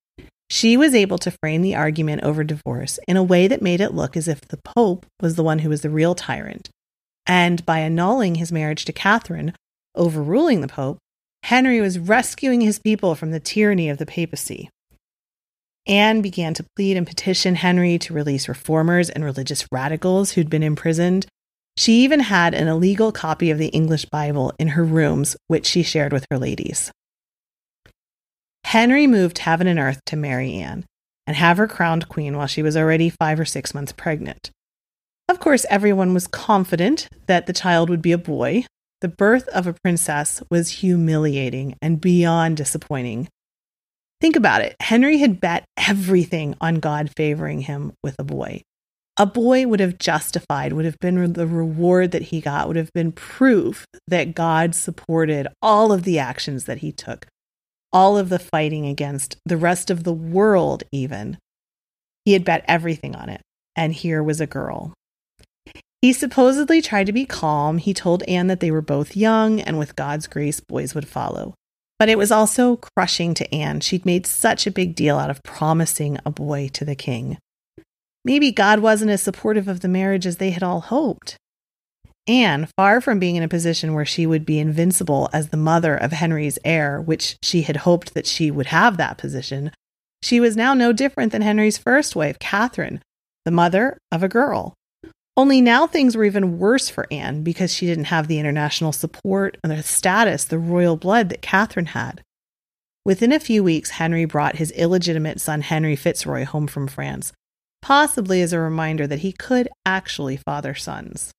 She 0.51 0.77
was 0.77 0.95
able 0.95 1.17
to 1.19 1.31
frame 1.43 1.63
the 1.63 1.75
argument 1.75 2.23
over 2.23 2.45
divorce 2.45 2.99
in 3.09 3.17
a 3.17 3.23
way 3.23 3.49
that 3.49 3.63
made 3.63 3.81
it 3.81 3.95
look 3.95 4.17
as 4.17 4.29
if 4.29 4.43
the 4.43 4.61
Pope 4.63 5.07
was 5.21 5.35
the 5.35 5.43
one 5.43 5.61
who 5.61 5.71
was 5.71 5.81
the 5.81 5.89
real 5.89 6.15
tyrant. 6.15 6.69
And 7.27 7.65
by 7.65 7.79
annulling 7.79 8.35
his 8.35 8.53
marriage 8.53 8.85
to 8.85 8.93
Catherine, 8.93 9.55
overruling 9.95 10.61
the 10.61 10.69
Pope, 10.69 10.99
Henry 11.45 11.81
was 11.81 11.99
rescuing 11.99 12.61
his 12.61 12.79
people 12.79 13.15
from 13.15 13.31
the 13.31 13.41
tyranny 13.41 13.89
of 13.89 13.97
the 13.97 14.05
papacy. 14.05 14.69
Anne 15.87 16.23
began 16.23 16.55
to 16.55 16.65
plead 16.77 16.97
and 16.97 17.07
petition 17.07 17.57
Henry 17.57 17.99
to 17.99 18.15
release 18.15 18.49
reformers 18.49 19.11
and 19.11 19.25
religious 19.25 19.67
radicals 19.73 20.33
who'd 20.33 20.51
been 20.51 20.63
imprisoned. 20.63 21.27
She 21.77 22.05
even 22.05 22.21
had 22.21 22.55
an 22.55 22.69
illegal 22.69 23.11
copy 23.11 23.51
of 23.51 23.59
the 23.59 23.69
English 23.69 24.05
Bible 24.07 24.53
in 24.59 24.69
her 24.69 24.85
rooms, 24.85 25.37
which 25.49 25.67
she 25.67 25.83
shared 25.83 26.13
with 26.13 26.27
her 26.31 26.39
ladies. 26.39 26.93
Henry 28.65 29.07
moved 29.07 29.39
heaven 29.39 29.67
and 29.67 29.79
earth 29.79 30.01
to 30.07 30.17
marry 30.17 30.55
Anne 30.55 30.85
and 31.27 31.37
have 31.37 31.57
her 31.57 31.69
crowned 31.69 32.09
queen 32.09 32.37
while 32.37 32.47
she 32.47 32.63
was 32.63 32.77
already 32.77 33.11
five 33.11 33.39
or 33.41 33.45
six 33.45 33.75
months 33.75 33.93
pregnant. 33.93 34.51
Of 35.29 35.41
course, 35.41 35.67
everyone 35.71 36.15
was 36.15 36.27
confident 36.27 37.09
that 37.27 37.47
the 37.47 37.53
child 37.53 37.91
would 37.91 38.03
be 38.03 38.13
a 38.13 38.19
boy. 38.19 38.67
The 39.01 39.09
birth 39.09 39.49
of 39.49 39.67
a 39.67 39.73
princess 39.73 40.43
was 40.51 40.69
humiliating 40.69 41.77
and 41.83 42.01
beyond 42.01 42.57
disappointing. 42.57 43.29
Think 44.23 44.37
about 44.37 44.61
it. 44.63 44.77
Henry 44.79 45.19
had 45.19 45.41
bet 45.41 45.65
everything 45.77 46.55
on 46.61 46.77
God 46.77 47.11
favoring 47.17 47.63
him 47.63 47.93
with 48.05 48.15
a 48.21 48.25
boy. 48.25 48.63
A 49.17 49.27
boy 49.27 49.67
would 49.67 49.81
have 49.81 49.99
justified, 49.99 50.73
would 50.73 50.85
have 50.85 51.01
been 51.01 51.33
the 51.33 51.47
reward 51.49 52.13
that 52.13 52.23
he 52.23 52.41
got, 52.41 52.69
would 52.69 52.77
have 52.77 52.93
been 52.93 53.11
proof 53.11 53.85
that 54.07 54.37
God 54.37 54.77
supported 54.77 55.49
all 55.61 55.91
of 55.91 56.05
the 56.05 56.21
actions 56.21 56.67
that 56.67 56.79
he 56.79 56.93
took, 56.93 57.27
all 57.93 58.17
of 58.17 58.29
the 58.29 58.39
fighting 58.39 58.87
against 58.87 59.39
the 59.45 59.57
rest 59.57 59.91
of 59.91 60.05
the 60.05 60.15
world, 60.15 60.85
even. 60.93 61.37
He 62.25 62.35
had 62.35 62.45
bet 62.45 62.65
everything 62.69 63.17
on 63.17 63.29
it. 63.29 63.41
And 63.75 63.93
here 63.93 64.23
was 64.23 64.41
a 64.41 64.47
girl. 64.47 64.95
He 66.01 66.13
supposedly 66.13 66.81
tried 66.81 67.07
to 67.07 67.13
be 67.13 67.27
calm. 67.27 67.79
He 67.79 67.93
told 67.93 68.23
Anne 68.29 68.47
that 68.47 68.61
they 68.61 68.71
were 68.71 68.83
both 68.83 69.17
young, 69.17 69.61
and 69.61 69.81
with 69.81 69.97
God's 69.97 70.29
grace, 70.29 70.61
boys 70.61 70.95
would 70.95 71.09
follow. 71.09 71.55
But 71.99 72.09
it 72.09 72.19
was 72.19 72.33
also 72.33 72.77
crushing 72.77 73.35
to 73.35 73.55
Anne. 73.55 73.81
She'd 73.81 74.07
made 74.07 74.27
such 74.27 74.67
a 74.67 74.73
big 74.73 74.95
deal 74.95 75.19
out 75.19 75.31
of 75.31 75.43
promising 75.43 76.19
a 76.27 76.31
boy 76.31 76.69
to 76.73 76.85
the 76.85 76.97
king. 76.97 77.39
Maybe 78.25 78.53
God 78.53 78.81
wasn't 78.81 79.11
as 79.11 79.23
supportive 79.23 79.69
of 79.69 79.81
the 79.81 79.89
marriage 79.89 80.27
as 80.27 80.37
they 80.37 80.51
had 80.51 80.63
all 80.63 80.81
hoped. 80.81 81.37
Anne, 82.29 82.69
far 82.77 83.01
from 83.01 83.19
being 83.19 83.35
in 83.35 83.43
a 83.43 83.49
position 83.49 83.95
where 83.95 84.05
she 84.05 84.27
would 84.27 84.47
be 84.47 84.61
invincible 84.61 85.29
as 85.33 85.49
the 85.49 85.57
mother 85.57 85.97
of 85.97 86.13
Henry's 86.13 86.59
heir, 86.65 87.01
which 87.01 87.37
she 87.43 87.63
had 87.63 87.79
hoped 87.79 88.15
that 88.15 88.27
she 88.27 88.51
would 88.51 88.67
have 88.67 88.97
that 88.97 89.19
position, 89.19 89.73
she 90.23 90.39
was 90.39 90.57
now 90.57 90.73
no 90.73 90.93
different 90.93 91.33
than 91.33 91.43
Henry's 91.43 91.79
first 91.79 92.15
wife, 92.15 92.39
Catherine, 92.39 93.03
the 93.45 93.51
mother 93.51 93.99
of 94.13 94.23
a 94.23 94.29
girl. 94.29 94.75
Only 95.37 95.61
now 95.63 95.87
things 95.87 96.15
were 96.15 96.25
even 96.25 96.59
worse 96.59 96.91
for 96.91 97.07
Anne 97.11 97.43
because 97.43 97.73
she 97.73 97.87
didn't 97.87 98.05
have 98.05 98.29
the 98.29 98.39
international 98.39 98.93
support 98.93 99.57
and 99.63 99.73
the 99.73 99.83
status, 99.83 100.45
the 100.45 100.59
royal 100.59 100.97
blood 100.97 101.31
that 101.31 101.41
Catherine 101.41 101.87
had. 101.87 102.23
Within 103.05 103.33
a 103.33 103.41
few 103.41 103.65
weeks, 103.65 103.91
Henry 103.91 104.27
brought 104.27 104.57
his 104.57 104.71
illegitimate 104.73 105.41
son 105.41 105.63
Henry 105.63 105.97
Fitzroy 105.97 106.45
home 106.45 106.67
from 106.67 106.87
France, 106.87 107.33
possibly 107.81 108.43
as 108.43 108.53
a 108.53 108.61
reminder 108.61 109.07
that 109.07 109.21
he 109.21 109.33
could 109.33 109.69
actually 109.87 110.37
father 110.37 110.75
sons. 110.75 111.33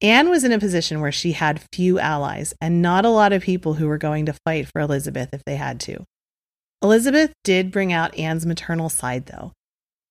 Anne 0.00 0.28
was 0.28 0.44
in 0.44 0.52
a 0.52 0.60
position 0.60 1.00
where 1.00 1.10
she 1.10 1.32
had 1.32 1.64
few 1.72 1.98
allies 1.98 2.54
and 2.60 2.80
not 2.80 3.04
a 3.04 3.10
lot 3.10 3.32
of 3.32 3.42
people 3.42 3.74
who 3.74 3.88
were 3.88 3.98
going 3.98 4.26
to 4.26 4.36
fight 4.44 4.68
for 4.68 4.80
Elizabeth 4.80 5.30
if 5.32 5.42
they 5.44 5.56
had 5.56 5.80
to. 5.80 6.04
Elizabeth 6.82 7.32
did 7.42 7.72
bring 7.72 7.92
out 7.92 8.16
Anne's 8.16 8.46
maternal 8.46 8.88
side, 8.88 9.26
though. 9.26 9.52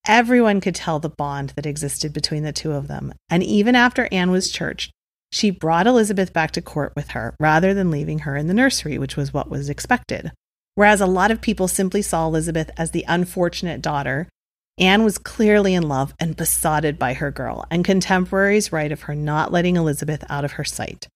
Everyone 0.08 0.62
could 0.62 0.76
tell 0.76 1.00
the 1.00 1.10
bond 1.10 1.52
that 1.58 1.66
existed 1.66 2.14
between 2.14 2.44
the 2.44 2.54
two 2.54 2.72
of 2.72 2.88
them, 2.88 3.14
and 3.30 3.44
even 3.44 3.76
after 3.76 4.08
Anne 4.10 4.32
was 4.32 4.50
churched, 4.50 4.90
she 5.34 5.50
brought 5.50 5.86
Elizabeth 5.86 6.32
back 6.32 6.52
to 6.52 6.62
court 6.62 6.94
with 6.96 7.10
her 7.10 7.36
rather 7.42 7.74
than 7.74 7.92
leaving 7.92 8.20
her 8.20 8.38
in 8.38 8.48
the 8.48 8.54
nursery, 8.54 8.98
which 8.98 9.18
was 9.18 9.34
what 9.34 9.50
was 9.50 9.70
expected. 9.70 10.32
Whereas 10.76 11.02
a 11.02 11.06
lot 11.06 11.30
of 11.30 11.42
people 11.42 11.68
simply 11.68 12.02
saw 12.02 12.26
Elizabeth 12.26 12.72
as 12.78 12.92
the 12.92 13.04
unfortunate 13.06 13.82
daughter, 13.82 14.30
Anne 14.78 15.04
was 15.04 15.18
clearly 15.18 15.74
in 15.74 15.90
love 15.90 16.14
and 16.22 16.38
besotted 16.38 16.98
by 16.98 17.14
her 17.14 17.30
girl, 17.30 17.66
and 17.70 17.84
contemporaries 17.84 18.72
write 18.72 18.94
of 18.94 19.02
her 19.02 19.16
not 19.16 19.52
letting 19.52 19.76
Elizabeth 19.76 20.24
out 20.30 20.46
of 20.46 20.54
her 20.54 20.64
sight. 20.64 21.10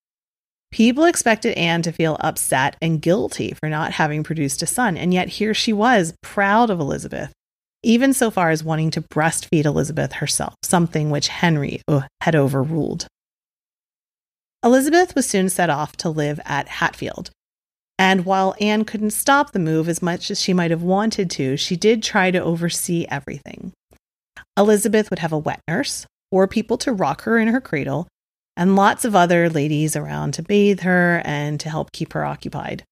People 0.69 1.05
expected 1.05 1.57
Anne 1.57 1.81
to 1.83 1.93
feel 1.93 2.17
upset 2.19 2.75
and 2.81 3.01
guilty 3.01 3.53
for 3.53 3.69
not 3.69 3.93
having 3.93 4.21
produced 4.21 4.61
a 4.61 4.67
son, 4.67 4.97
and 4.97 5.13
yet 5.13 5.29
here 5.29 5.53
she 5.53 5.71
was, 5.71 6.13
proud 6.21 6.69
of 6.69 6.81
Elizabeth 6.81 7.31
even 7.83 8.13
so 8.13 8.29
far 8.31 8.49
as 8.49 8.63
wanting 8.63 8.91
to 8.91 9.01
breastfeed 9.01 9.65
Elizabeth 9.65 10.13
herself, 10.13 10.53
something 10.63 11.09
which 11.09 11.27
Henry 11.27 11.81
had 12.21 12.35
overruled. 12.35 13.07
Elizabeth 14.63 15.15
was 15.15 15.27
soon 15.27 15.49
set 15.49 15.69
off 15.69 15.97
to 15.97 16.09
live 16.09 16.39
at 16.45 16.67
Hatfield. 16.67 17.31
And 17.97 18.25
while 18.25 18.55
Anne 18.59 18.85
couldn't 18.85 19.11
stop 19.11 19.51
the 19.51 19.59
move 19.59 19.87
as 19.87 20.01
much 20.01 20.31
as 20.31 20.39
she 20.39 20.53
might 20.53 20.71
have 20.71 20.83
wanted 20.83 21.29
to, 21.31 21.57
she 21.57 21.75
did 21.75 22.01
try 22.01 22.31
to 22.31 22.43
oversee 22.43 23.05
everything. 23.09 23.73
Elizabeth 24.57 25.09
would 25.09 25.19
have 25.19 25.31
a 25.31 25.37
wet 25.37 25.61
nurse, 25.67 26.05
or 26.31 26.47
people 26.47 26.77
to 26.79 26.93
rock 26.93 27.23
her 27.23 27.37
in 27.37 27.47
her 27.47 27.61
cradle, 27.61 28.07
and 28.57 28.75
lots 28.75 29.05
of 29.05 29.15
other 29.15 29.49
ladies 29.49 29.95
around 29.95 30.33
to 30.33 30.43
bathe 30.43 30.81
her 30.81 31.21
and 31.25 31.59
to 31.59 31.69
help 31.69 31.91
keep 31.91 32.13
her 32.13 32.25
occupied. 32.25 32.83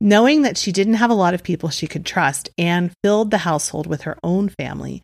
Knowing 0.00 0.42
that 0.42 0.56
she 0.56 0.72
didn't 0.72 0.94
have 0.94 1.10
a 1.10 1.14
lot 1.14 1.34
of 1.34 1.42
people 1.42 1.68
she 1.68 1.86
could 1.86 2.04
trust, 2.04 2.50
Anne 2.58 2.92
filled 3.02 3.30
the 3.30 3.38
household 3.38 3.86
with 3.86 4.02
her 4.02 4.18
own 4.22 4.48
family, 4.48 5.02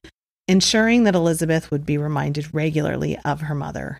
ensuring 0.48 1.04
that 1.04 1.14
Elizabeth 1.14 1.70
would 1.70 1.86
be 1.86 1.96
reminded 1.96 2.52
regularly 2.52 3.18
of 3.24 3.42
her 3.42 3.54
mother. 3.54 3.98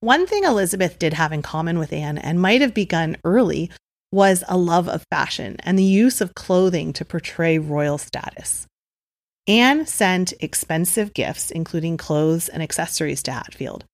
One 0.00 0.26
thing 0.26 0.44
Elizabeth 0.44 0.98
did 0.98 1.14
have 1.14 1.32
in 1.32 1.42
common 1.42 1.78
with 1.78 1.92
Anne 1.92 2.18
and 2.18 2.40
might 2.40 2.60
have 2.60 2.72
begun 2.72 3.16
early 3.24 3.70
was 4.12 4.44
a 4.48 4.56
love 4.56 4.88
of 4.88 5.04
fashion 5.10 5.56
and 5.60 5.78
the 5.78 5.82
use 5.82 6.20
of 6.20 6.34
clothing 6.34 6.92
to 6.94 7.04
portray 7.04 7.58
royal 7.58 7.98
status. 7.98 8.66
Anne 9.46 9.86
sent 9.86 10.34
expensive 10.40 11.14
gifts, 11.14 11.50
including 11.50 11.96
clothes 11.96 12.48
and 12.48 12.62
accessories, 12.62 13.22
to 13.24 13.32
Hatfield, 13.32 13.84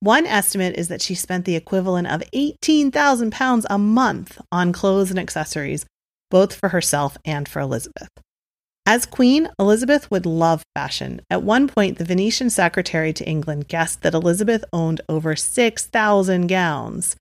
one 0.00 0.26
estimate 0.26 0.76
is 0.76 0.88
that 0.88 1.02
she 1.02 1.14
spent 1.14 1.44
the 1.44 1.56
equivalent 1.56 2.06
of 2.06 2.22
18,000 2.32 3.32
pounds 3.32 3.66
a 3.68 3.78
month 3.78 4.40
on 4.52 4.72
clothes 4.72 5.10
and 5.10 5.18
accessories, 5.18 5.86
both 6.30 6.54
for 6.54 6.68
herself 6.68 7.16
and 7.24 7.48
for 7.48 7.60
Elizabeth. 7.60 8.08
As 8.86 9.04
queen, 9.04 9.50
Elizabeth 9.58 10.10
would 10.10 10.24
love 10.24 10.62
fashion. 10.74 11.20
At 11.28 11.42
one 11.42 11.68
point, 11.68 11.98
the 11.98 12.04
Venetian 12.04 12.48
secretary 12.48 13.12
to 13.12 13.28
England 13.28 13.68
guessed 13.68 14.02
that 14.02 14.14
Elizabeth 14.14 14.64
owned 14.72 15.02
over 15.08 15.36
6,000 15.36 16.46
gowns. 16.46 17.16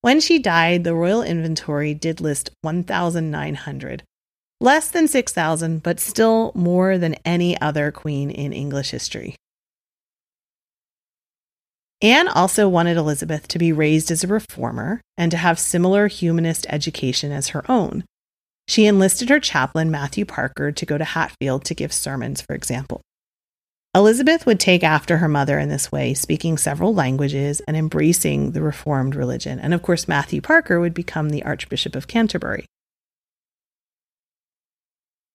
When 0.00 0.20
she 0.20 0.38
died, 0.38 0.84
the 0.84 0.94
royal 0.94 1.22
inventory 1.22 1.92
did 1.92 2.20
list 2.20 2.50
1,900. 2.62 4.04
Less 4.60 4.90
than 4.90 5.06
6,000, 5.08 5.82
but 5.82 6.00
still 6.00 6.52
more 6.54 6.96
than 6.96 7.16
any 7.26 7.60
other 7.60 7.90
queen 7.90 8.30
in 8.30 8.52
English 8.54 8.90
history. 8.90 9.36
Anne 12.02 12.28
also 12.28 12.68
wanted 12.68 12.96
Elizabeth 12.96 13.48
to 13.48 13.58
be 13.58 13.72
raised 13.72 14.10
as 14.10 14.22
a 14.22 14.28
reformer 14.28 15.00
and 15.16 15.30
to 15.30 15.36
have 15.38 15.58
similar 15.58 16.08
humanist 16.08 16.66
education 16.68 17.32
as 17.32 17.48
her 17.48 17.64
own. 17.70 18.04
She 18.68 18.86
enlisted 18.86 19.28
her 19.30 19.40
chaplain, 19.40 19.90
Matthew 19.90 20.24
Parker, 20.24 20.72
to 20.72 20.86
go 20.86 20.98
to 20.98 21.04
Hatfield 21.04 21.64
to 21.64 21.74
give 21.74 21.92
sermons, 21.92 22.42
for 22.42 22.54
example. 22.54 23.00
Elizabeth 23.94 24.44
would 24.44 24.60
take 24.60 24.84
after 24.84 25.16
her 25.18 25.28
mother 25.28 25.58
in 25.58 25.70
this 25.70 25.90
way, 25.90 26.12
speaking 26.12 26.58
several 26.58 26.92
languages 26.92 27.60
and 27.60 27.78
embracing 27.78 28.52
the 28.52 28.60
Reformed 28.60 29.14
religion. 29.14 29.58
And 29.58 29.72
of 29.72 29.80
course, 29.80 30.06
Matthew 30.06 30.42
Parker 30.42 30.78
would 30.78 30.92
become 30.92 31.30
the 31.30 31.44
Archbishop 31.44 31.96
of 31.96 32.06
Canterbury. 32.06 32.66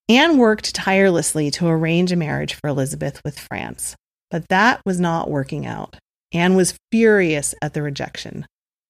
Anne 0.08 0.38
worked 0.38 0.76
tirelessly 0.76 1.50
to 1.52 1.68
arrange 1.68 2.12
a 2.12 2.16
marriage 2.16 2.54
for 2.54 2.68
Elizabeth 2.68 3.20
with 3.26 3.40
France, 3.40 3.96
but 4.30 4.48
that 4.50 4.82
was 4.86 5.00
not 5.00 5.32
working 5.32 5.66
out. 5.66 5.96
Anne 6.34 6.56
was 6.56 6.78
furious 6.92 7.54
at 7.62 7.74
the 7.74 7.82
rejection, 7.82 8.46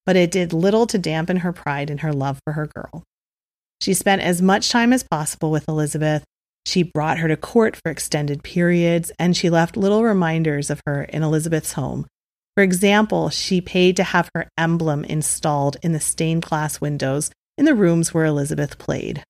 but 0.06 0.16
it 0.16 0.32
did 0.32 0.54
little 0.54 0.86
to 0.88 0.98
dampen 0.98 1.38
her 1.38 1.52
pride 1.52 1.90
and 1.90 2.02
her 2.02 2.14
love 2.14 2.40
for 2.44 2.54
her 2.54 2.68
girl. 2.68 3.04
She 3.82 3.94
spent 3.94 4.22
as 4.22 4.42
much 4.42 4.70
time 4.70 4.94
as 4.94 5.04
possible 5.04 5.50
with 5.50 5.68
Elizabeth. 5.68 6.24
She 6.68 6.84
brought 6.84 7.18
her 7.18 7.28
to 7.28 7.36
court 7.36 7.76
for 7.76 7.92
extended 7.92 8.44
periods, 8.44 9.12
and 9.18 9.36
she 9.36 9.50
left 9.50 9.76
little 9.76 10.04
reminders 10.04 10.70
of 10.70 10.82
her 10.86 11.04
in 11.04 11.24
Elizabeth's 11.24 11.74
home. 11.74 12.06
For 12.56 12.64
example, 12.64 13.30
she 13.30 13.60
paid 13.60 13.96
to 13.96 14.04
have 14.04 14.30
her 14.36 14.48
emblem 14.58 15.04
installed 15.06 15.78
in 15.82 15.94
the 15.94 16.00
stained 16.00 16.44
glass 16.44 16.80
windows 16.80 17.32
in 17.58 17.66
the 17.66 17.74
rooms 17.74 18.14
where 18.14 18.26
Elizabeth 18.26 18.78
played. 18.78 19.24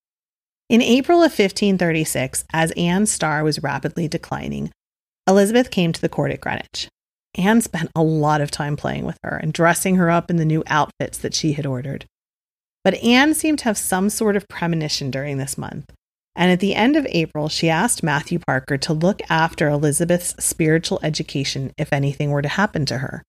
In 0.68 0.82
April 0.82 1.20
of 1.20 1.32
1536, 1.32 2.44
as 2.52 2.72
Anne's 2.72 3.12
star 3.12 3.44
was 3.44 3.64
rapidly 3.64 4.08
declining, 4.08 4.72
Elizabeth 5.28 5.70
came 5.70 5.94
to 5.94 6.02
the 6.02 6.10
court 6.10 6.32
at 6.32 6.42
Greenwich. 6.42 6.90
Anne 7.36 7.62
spent 7.62 7.90
a 7.96 8.04
lot 8.04 8.42
of 8.42 8.52
time 8.52 8.76
playing 8.76 9.06
with 9.06 9.18
her 9.24 9.38
and 9.38 9.54
dressing 9.54 9.96
her 9.96 10.10
up 10.10 10.30
in 10.30 10.36
the 10.36 10.46
new 10.46 10.64
outfits 10.68 11.18
that 11.20 11.34
she 11.34 11.54
had 11.54 11.66
ordered. 11.66 12.06
But 12.84 12.96
Anne 12.96 13.34
seemed 13.34 13.60
to 13.60 13.66
have 13.66 13.78
some 13.78 14.10
sort 14.10 14.36
of 14.36 14.48
premonition 14.48 15.12
during 15.12 15.38
this 15.38 15.58
month. 15.58 15.92
And 16.36 16.52
at 16.52 16.60
the 16.60 16.76
end 16.76 16.96
of 16.96 17.06
April, 17.10 17.50
she 17.50 17.70
asked 17.70 18.04
Matthew 18.04 18.40
Parker 18.40 18.78
to 18.78 18.94
look 18.94 19.22
after 19.30 19.68
Elizabeth's 19.68 20.34
spiritual 20.44 21.00
education 21.04 21.72
if 21.78 21.92
anything 21.92 22.32
were 22.32 22.42
to 22.42 22.48
happen 22.48 22.86
to 22.88 23.00
her. 23.00 23.24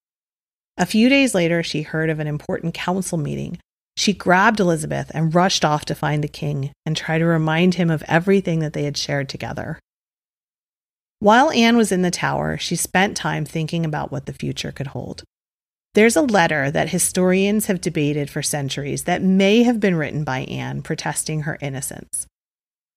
A 0.77 0.85
few 0.85 1.09
days 1.09 1.35
later, 1.35 1.61
she 1.61 1.83
heard 1.83 2.09
of 2.09 2.19
an 2.19 2.27
important 2.27 2.73
council 2.73 3.17
meeting. 3.17 3.59
She 3.95 4.13
grabbed 4.13 4.59
Elizabeth 4.59 5.11
and 5.13 5.35
rushed 5.35 5.63
off 5.63 5.85
to 5.85 5.95
find 5.95 6.23
the 6.23 6.27
king 6.27 6.71
and 6.85 6.97
try 6.97 7.19
to 7.19 7.25
remind 7.25 7.75
him 7.75 7.91
of 7.91 8.03
everything 8.07 8.59
that 8.59 8.73
they 8.73 8.83
had 8.83 8.97
shared 8.97 9.29
together. 9.29 9.77
While 11.23 11.51
Anne 11.51 11.77
was 11.77 11.93
in 11.93 12.01
the 12.01 12.11
tower, 12.11 12.57
she 12.57 12.75
spent 12.75 13.15
time 13.15 13.45
thinking 13.45 13.85
about 13.85 14.11
what 14.11 14.25
the 14.25 14.33
future 14.33 14.73
could 14.73 14.87
hold. 14.87 15.23
There's 15.93 16.17
a 16.17 16.21
letter 16.21 16.69
that 16.69 16.89
historians 16.89 17.67
have 17.67 17.79
debated 17.79 18.29
for 18.29 18.43
centuries 18.43 19.05
that 19.05 19.21
may 19.21 19.63
have 19.63 19.79
been 19.79 19.95
written 19.95 20.25
by 20.25 20.39
Anne 20.39 20.81
protesting 20.81 21.43
her 21.43 21.57
innocence. 21.61 22.27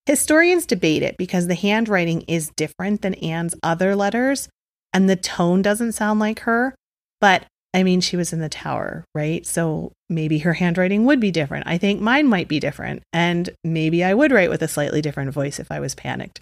Historians 0.06 0.66
debate 0.66 1.04
it 1.04 1.16
because 1.16 1.46
the 1.46 1.54
handwriting 1.54 2.22
is 2.22 2.50
different 2.56 3.02
than 3.02 3.14
Anne's 3.14 3.54
other 3.62 3.94
letters 3.94 4.48
and 4.92 5.08
the 5.08 5.14
tone 5.14 5.62
doesn't 5.62 5.92
sound 5.92 6.18
like 6.18 6.40
her. 6.40 6.74
But 7.20 7.44
I 7.72 7.84
mean, 7.84 8.00
she 8.00 8.16
was 8.16 8.32
in 8.32 8.40
the 8.40 8.48
tower, 8.48 9.04
right? 9.14 9.46
So 9.46 9.92
maybe 10.08 10.38
her 10.38 10.54
handwriting 10.54 11.04
would 11.04 11.20
be 11.20 11.30
different. 11.30 11.68
I 11.68 11.78
think 11.78 12.00
mine 12.00 12.26
might 12.26 12.48
be 12.48 12.58
different. 12.58 13.04
And 13.12 13.50
maybe 13.62 14.02
I 14.02 14.14
would 14.14 14.32
write 14.32 14.50
with 14.50 14.62
a 14.62 14.68
slightly 14.68 15.00
different 15.00 15.30
voice 15.30 15.60
if 15.60 15.70
I 15.70 15.78
was 15.78 15.94
panicked. 15.94 16.40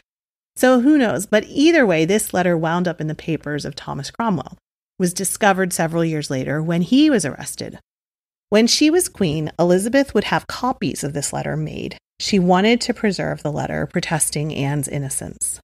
So 0.57 0.81
who 0.81 0.99
knows? 0.99 1.27
But 1.27 1.45
either 1.49 1.85
way, 1.85 2.05
this 2.05 2.33
letter 2.33 2.57
wound 2.57 2.87
up 2.87 3.01
in 3.01 3.09
the 3.09 3.15
papers 3.15 3.65
of 3.65 3.75
Thomas 3.75 4.11
Cromwell 4.11 4.57
was 4.99 5.13
discovered 5.13 5.73
several 5.73 6.05
years 6.05 6.31
later 6.31 6.63
when 6.63 6.83
he 6.83 7.11
was 7.11 7.25
arrested. 7.25 7.79
When 8.51 8.67
she 8.67 8.91
was 8.91 9.09
queen, 9.09 9.51
Elizabeth 9.59 10.15
would 10.15 10.25
have 10.25 10.47
copies 10.47 11.03
of 11.03 11.13
this 11.13 11.33
letter 11.33 11.57
made. 11.57 11.97
She 12.21 12.39
wanted 12.39 12.81
to 12.83 12.95
preserve 12.95 13.43
the 13.43 13.51
letter 13.51 13.87
protesting 13.87 14.55
Anne's 14.55 14.87
innocence. 14.87 15.59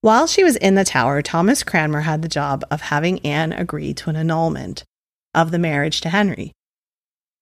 While 0.00 0.26
she 0.26 0.42
was 0.42 0.56
in 0.56 0.74
the 0.74 0.84
tower, 0.84 1.22
Thomas 1.22 1.62
Cranmer 1.62 2.00
had 2.00 2.22
the 2.22 2.28
job 2.28 2.64
of 2.72 2.80
having 2.80 3.24
Anne 3.24 3.52
agree 3.52 3.94
to 3.94 4.10
an 4.10 4.16
annulment 4.16 4.82
of 5.32 5.52
the 5.52 5.60
marriage 5.60 6.00
to 6.00 6.08
Henry. 6.08 6.50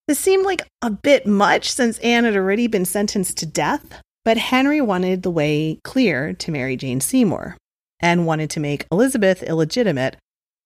This 0.06 0.18
seemed 0.18 0.44
like 0.44 0.66
a 0.82 0.90
bit 0.90 1.26
much 1.26 1.72
since 1.72 1.98
Anne 2.00 2.24
had 2.24 2.36
already 2.36 2.66
been 2.66 2.84
sentenced 2.84 3.38
to 3.38 3.46
death, 3.46 4.02
but 4.24 4.36
Henry 4.36 4.80
wanted 4.80 5.22
the 5.22 5.30
way 5.30 5.80
clear 5.84 6.32
to 6.34 6.50
marry 6.50 6.76
Jane 6.76 7.00
Seymour 7.00 7.56
and 8.00 8.26
wanted 8.26 8.50
to 8.50 8.60
make 8.60 8.86
Elizabeth 8.90 9.42
illegitimate 9.42 10.16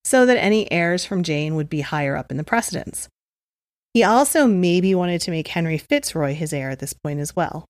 so 0.04 0.26
that 0.26 0.38
any 0.38 0.70
heirs 0.70 1.04
from 1.04 1.22
Jane 1.22 1.54
would 1.54 1.68
be 1.68 1.80
higher 1.80 2.16
up 2.16 2.30
in 2.30 2.36
the 2.36 2.44
precedence. 2.44 3.08
He 3.92 4.02
also 4.02 4.46
maybe 4.46 4.94
wanted 4.94 5.20
to 5.22 5.30
make 5.30 5.48
Henry 5.48 5.78
Fitzroy 5.78 6.34
his 6.34 6.52
heir 6.52 6.70
at 6.70 6.80
this 6.80 6.92
point 6.92 7.20
as 7.20 7.34
well. 7.34 7.64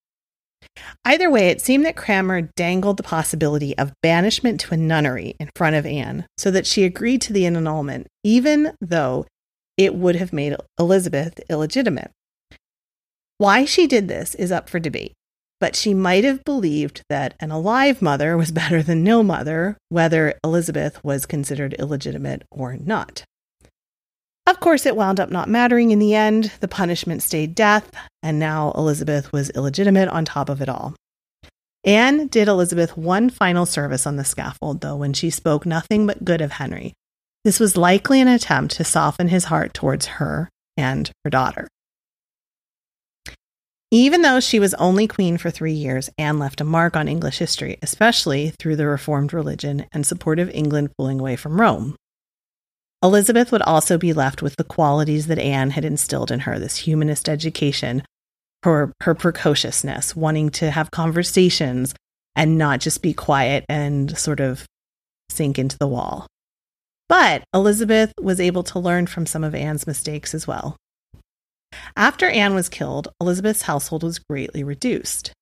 Either 1.05 1.31
way, 1.31 1.49
it 1.49 1.61
seemed 1.61 1.85
that 1.85 1.97
Cranmer 1.97 2.42
dangled 2.57 2.97
the 2.97 3.03
possibility 3.03 3.77
of 3.77 3.92
banishment 4.03 4.59
to 4.61 4.75
a 4.75 4.79
nunnery 4.79 5.37
in 5.38 5.51
front 5.55 5.77
of 5.77 5.85
Anne 5.85 6.27
so 6.38 6.51
that 6.51 6.66
she 6.66 6.85
agreed 6.85 7.20
to 7.20 7.35
the 7.35 7.44
annulment, 7.44 8.07
even 8.25 8.73
though 8.81 9.27
it 9.77 9.94
would 9.94 10.16
have 10.16 10.33
made 10.33 10.57
Elizabeth 10.79 11.38
illegitimate. 11.51 12.11
Why 13.37 13.66
she 13.66 13.87
did 13.87 14.09
this 14.09 14.35
is 14.37 14.51
up 14.51 14.70
for 14.70 14.79
debate 14.79 15.12
but 15.64 15.74
she 15.74 15.94
might 15.94 16.24
have 16.24 16.44
believed 16.44 17.00
that 17.09 17.33
an 17.40 17.50
alive 17.50 18.03
mother 18.03 18.37
was 18.37 18.50
better 18.61 18.83
than 18.83 19.03
no 19.03 19.22
mother, 19.22 19.79
whether 19.88 20.35
Elizabeth 20.44 21.03
was 21.03 21.24
considered 21.24 21.72
illegitimate 21.79 22.42
or 22.50 22.77
not. 22.77 23.24
Of 24.46 24.61
course, 24.61 24.85
it 24.85 24.94
wound 24.94 25.18
up 25.18 25.31
not 25.31 25.48
mattering 25.48 25.90
in 25.90 25.98
the 25.98 26.14
end. 26.14 26.53
The 26.61 26.68
punishment 26.68 27.22
stayed 27.22 27.55
death, 27.55 27.90
and 28.22 28.38
now 28.38 28.72
Elizabeth 28.72 29.33
was 29.33 29.48
illegitimate 29.53 30.11
on 30.11 30.27
top 30.27 30.50
of 30.50 30.61
it 30.61 30.68
all. 30.68 30.96
Anne 31.83 32.27
did 32.27 32.46
Elizabeth 32.46 32.98
one 32.98 33.31
final 33.31 33.64
service 33.64 34.07
on 34.07 34.16
the 34.16 34.24
scaffold, 34.24 34.83
though, 34.83 34.96
when 34.96 35.14
she 35.14 35.31
spoke 35.31 35.64
nothing 35.64 36.07
but 36.07 36.27
good 36.27 36.42
of 36.42 36.53
Henry. 36.53 36.92
This 37.42 37.59
was 37.59 37.74
likely 37.74 38.20
an 38.20 38.29
attempt 38.29 38.77
to 38.77 38.85
soften 38.85 39.29
his 39.29 39.44
heart 39.44 39.72
towards 39.72 40.05
her 40.20 40.50
and 40.77 41.11
her 41.24 41.31
daughter. 41.31 41.68
Even 43.94 44.22
though 44.22 44.40
she 44.40 44.59
was 44.59 44.74
only 44.74 45.07
queen 45.07 45.38
for 45.38 45.52
three 45.52 45.72
years, 45.72 46.11
Anne 46.18 46.40
left 46.40 46.61
a 46.61 46.64
mark 46.64 46.96
on 46.96 47.07
English 47.07 47.38
history, 47.38 47.78
especially 47.80 48.50
through 48.59 48.74
the 48.74 48.88
Reformed 48.88 49.33
religion 49.33 49.87
and 49.92 50.04
support 50.04 50.40
of 50.40 50.50
England 50.50 50.90
pulling 50.98 51.20
away 51.20 51.37
from 51.37 51.61
Rome. 51.61 51.94
Elizabeth 53.04 53.52
would 53.52 53.62
also 53.62 53.96
be 53.96 54.12
left 54.12 54.42
with 54.42 54.57
the 54.57 54.64
qualities 54.64 55.28
that 55.28 55.38
Anne 55.38 55.70
had 55.70 55.85
instilled 55.85 56.33
in 56.33 56.40
her 56.40 56.59
this 56.59 56.78
humanist 56.78 57.28
education, 57.28 58.02
her, 58.64 58.92
her 59.02 59.14
precociousness, 59.14 60.16
wanting 60.16 60.50
to 60.50 60.72
have 60.72 60.90
conversations 60.90 61.94
and 62.35 62.59
not 62.59 62.80
just 62.80 63.00
be 63.00 63.14
quiet 63.14 63.64
and 63.68 64.18
sort 64.18 64.40
of 64.40 64.66
sink 65.30 65.57
into 65.57 65.78
the 65.78 65.87
wall. 65.87 66.26
But 67.09 67.44
Elizabeth 67.54 68.12
was 68.20 68.40
able 68.40 68.64
to 68.64 68.80
learn 68.80 69.07
from 69.07 69.24
some 69.24 69.44
of 69.44 69.54
Anne's 69.54 69.87
mistakes 69.87 70.35
as 70.35 70.48
well. 70.48 70.76
After 71.96 72.28
Anne 72.28 72.54
was 72.54 72.68
killed, 72.68 73.08
Elizabeth's 73.20 73.62
household 73.62 74.02
was 74.02 74.18
greatly 74.18 74.64
reduced. 74.64 75.32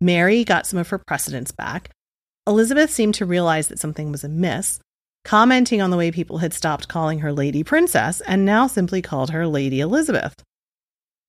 Mary 0.00 0.44
got 0.44 0.66
some 0.66 0.78
of 0.78 0.88
her 0.88 0.98
precedence 0.98 1.52
back. 1.52 1.90
Elizabeth 2.46 2.90
seemed 2.90 3.14
to 3.14 3.26
realize 3.26 3.68
that 3.68 3.78
something 3.78 4.10
was 4.10 4.24
amiss, 4.24 4.80
commenting 5.24 5.80
on 5.80 5.90
the 5.90 5.96
way 5.96 6.10
people 6.10 6.38
had 6.38 6.52
stopped 6.52 6.88
calling 6.88 7.20
her 7.20 7.32
Lady 7.32 7.62
Princess 7.62 8.20
and 8.22 8.44
now 8.44 8.66
simply 8.66 9.00
called 9.00 9.30
her 9.30 9.46
Lady 9.46 9.80
Elizabeth. 9.80 10.34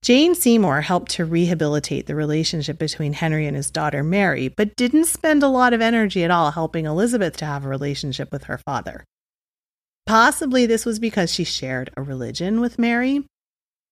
Jane 0.01 0.35
Seymour 0.35 0.81
helped 0.81 1.11
to 1.11 1.23
rehabilitate 1.23 2.07
the 2.07 2.15
relationship 2.15 2.77
between 2.77 3.13
Henry 3.13 3.45
and 3.45 3.55
his 3.55 3.71
daughter 3.71 4.03
Mary, 4.03 4.49
but 4.49 4.75
didn't 4.75 5.05
spend 5.05 5.43
a 5.43 5.47
lot 5.47 5.71
of 5.71 5.79
energy 5.79 6.25
at 6.25 6.31
all 6.31 6.51
helping 6.51 6.85
Elizabeth 6.85 7.37
to 7.37 7.45
have 7.45 7.63
a 7.63 7.69
relationship 7.69 8.29
with 8.29 8.45
her 8.45 8.57
father. 8.57 9.05
Possibly 10.05 10.65
this 10.65 10.85
was 10.85 10.99
because 10.99 11.33
she 11.33 11.45
shared 11.45 11.89
a 11.95 12.01
religion 12.01 12.59
with 12.59 12.77
Mary, 12.77 13.25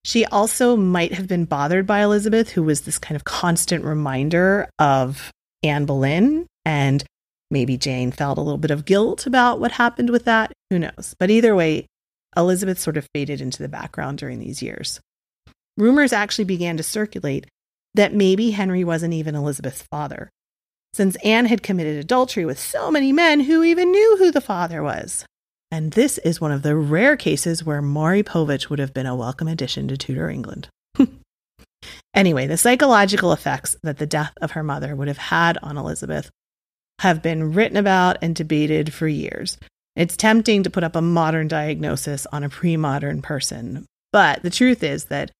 she 0.03 0.25
also 0.25 0.75
might 0.75 1.13
have 1.13 1.27
been 1.27 1.45
bothered 1.45 1.85
by 1.85 2.01
Elizabeth, 2.01 2.49
who 2.49 2.63
was 2.63 2.81
this 2.81 2.97
kind 2.97 3.15
of 3.15 3.23
constant 3.23 3.85
reminder 3.85 4.69
of 4.79 5.31
Anne 5.63 5.85
Boleyn. 5.85 6.47
And 6.65 7.03
maybe 7.49 7.77
Jane 7.77 8.11
felt 8.11 8.37
a 8.37 8.41
little 8.41 8.57
bit 8.57 8.71
of 8.71 8.85
guilt 8.85 9.27
about 9.27 9.59
what 9.59 9.73
happened 9.73 10.09
with 10.09 10.25
that. 10.25 10.51
Who 10.69 10.79
knows? 10.79 11.15
But 11.19 11.29
either 11.29 11.55
way, 11.55 11.85
Elizabeth 12.35 12.79
sort 12.79 12.97
of 12.97 13.07
faded 13.13 13.41
into 13.41 13.61
the 13.61 13.69
background 13.69 14.17
during 14.17 14.39
these 14.39 14.61
years. 14.61 14.99
Rumors 15.77 16.13
actually 16.13 16.45
began 16.45 16.77
to 16.77 16.83
circulate 16.83 17.45
that 17.93 18.13
maybe 18.13 18.51
Henry 18.51 18.83
wasn't 18.83 19.13
even 19.13 19.35
Elizabeth's 19.35 19.81
father. 19.83 20.29
since 20.93 21.15
Anne 21.17 21.45
had 21.45 21.63
committed 21.63 21.97
adultery 21.97 22.45
with 22.45 22.59
so 22.59 22.91
many 22.91 23.11
men 23.11 23.41
who 23.41 23.63
even 23.63 23.91
knew 23.91 24.17
who 24.17 24.31
the 24.31 24.41
father 24.41 24.83
was. 24.83 25.25
And 25.71 25.91
this 25.93 26.17
is 26.17 26.41
one 26.41 26.51
of 26.51 26.63
the 26.63 26.75
rare 26.75 27.15
cases 27.15 27.63
where 27.63 27.81
Maury 27.81 28.23
Povich 28.23 28.69
would 28.69 28.79
have 28.79 28.93
been 28.93 29.05
a 29.05 29.15
welcome 29.15 29.47
addition 29.47 29.87
to 29.87 29.95
Tudor 29.95 30.29
England. 30.29 30.67
anyway, 32.13 32.45
the 32.45 32.57
psychological 32.57 33.31
effects 33.31 33.77
that 33.81 33.97
the 33.97 34.05
death 34.05 34.33
of 34.41 34.51
her 34.51 34.63
mother 34.63 34.95
would 34.95 35.07
have 35.07 35.17
had 35.17 35.57
on 35.63 35.77
Elizabeth 35.77 36.29
have 36.99 37.21
been 37.21 37.53
written 37.53 37.77
about 37.77 38.17
and 38.21 38.35
debated 38.35 38.93
for 38.93 39.07
years. 39.07 39.57
It's 39.95 40.17
tempting 40.17 40.63
to 40.63 40.69
put 40.69 40.83
up 40.83 40.95
a 40.95 41.01
modern 41.01 41.47
diagnosis 41.47 42.27
on 42.33 42.43
a 42.43 42.49
pre 42.49 42.75
modern 42.75 43.21
person, 43.21 43.85
but 44.11 44.43
the 44.43 44.49
truth 44.49 44.83
is 44.83 45.05
that 45.05 45.31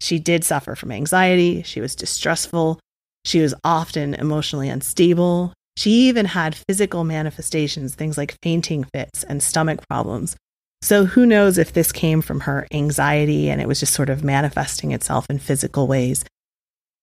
she 0.00 0.18
did 0.18 0.44
suffer 0.44 0.74
from 0.74 0.92
anxiety, 0.92 1.62
she 1.62 1.80
was 1.80 1.94
distrustful, 1.94 2.80
she 3.24 3.40
was 3.40 3.54
often 3.64 4.14
emotionally 4.14 4.68
unstable. 4.68 5.52
She 5.80 6.08
even 6.08 6.26
had 6.26 6.58
physical 6.68 7.04
manifestations, 7.04 7.94
things 7.94 8.18
like 8.18 8.36
fainting 8.42 8.84
fits 8.92 9.24
and 9.24 9.42
stomach 9.42 9.80
problems. 9.88 10.36
So, 10.82 11.06
who 11.06 11.24
knows 11.24 11.56
if 11.56 11.72
this 11.72 11.90
came 11.90 12.20
from 12.20 12.40
her 12.40 12.66
anxiety 12.70 13.48
and 13.48 13.62
it 13.62 13.66
was 13.66 13.80
just 13.80 13.94
sort 13.94 14.10
of 14.10 14.22
manifesting 14.22 14.92
itself 14.92 15.24
in 15.30 15.38
physical 15.38 15.86
ways. 15.86 16.22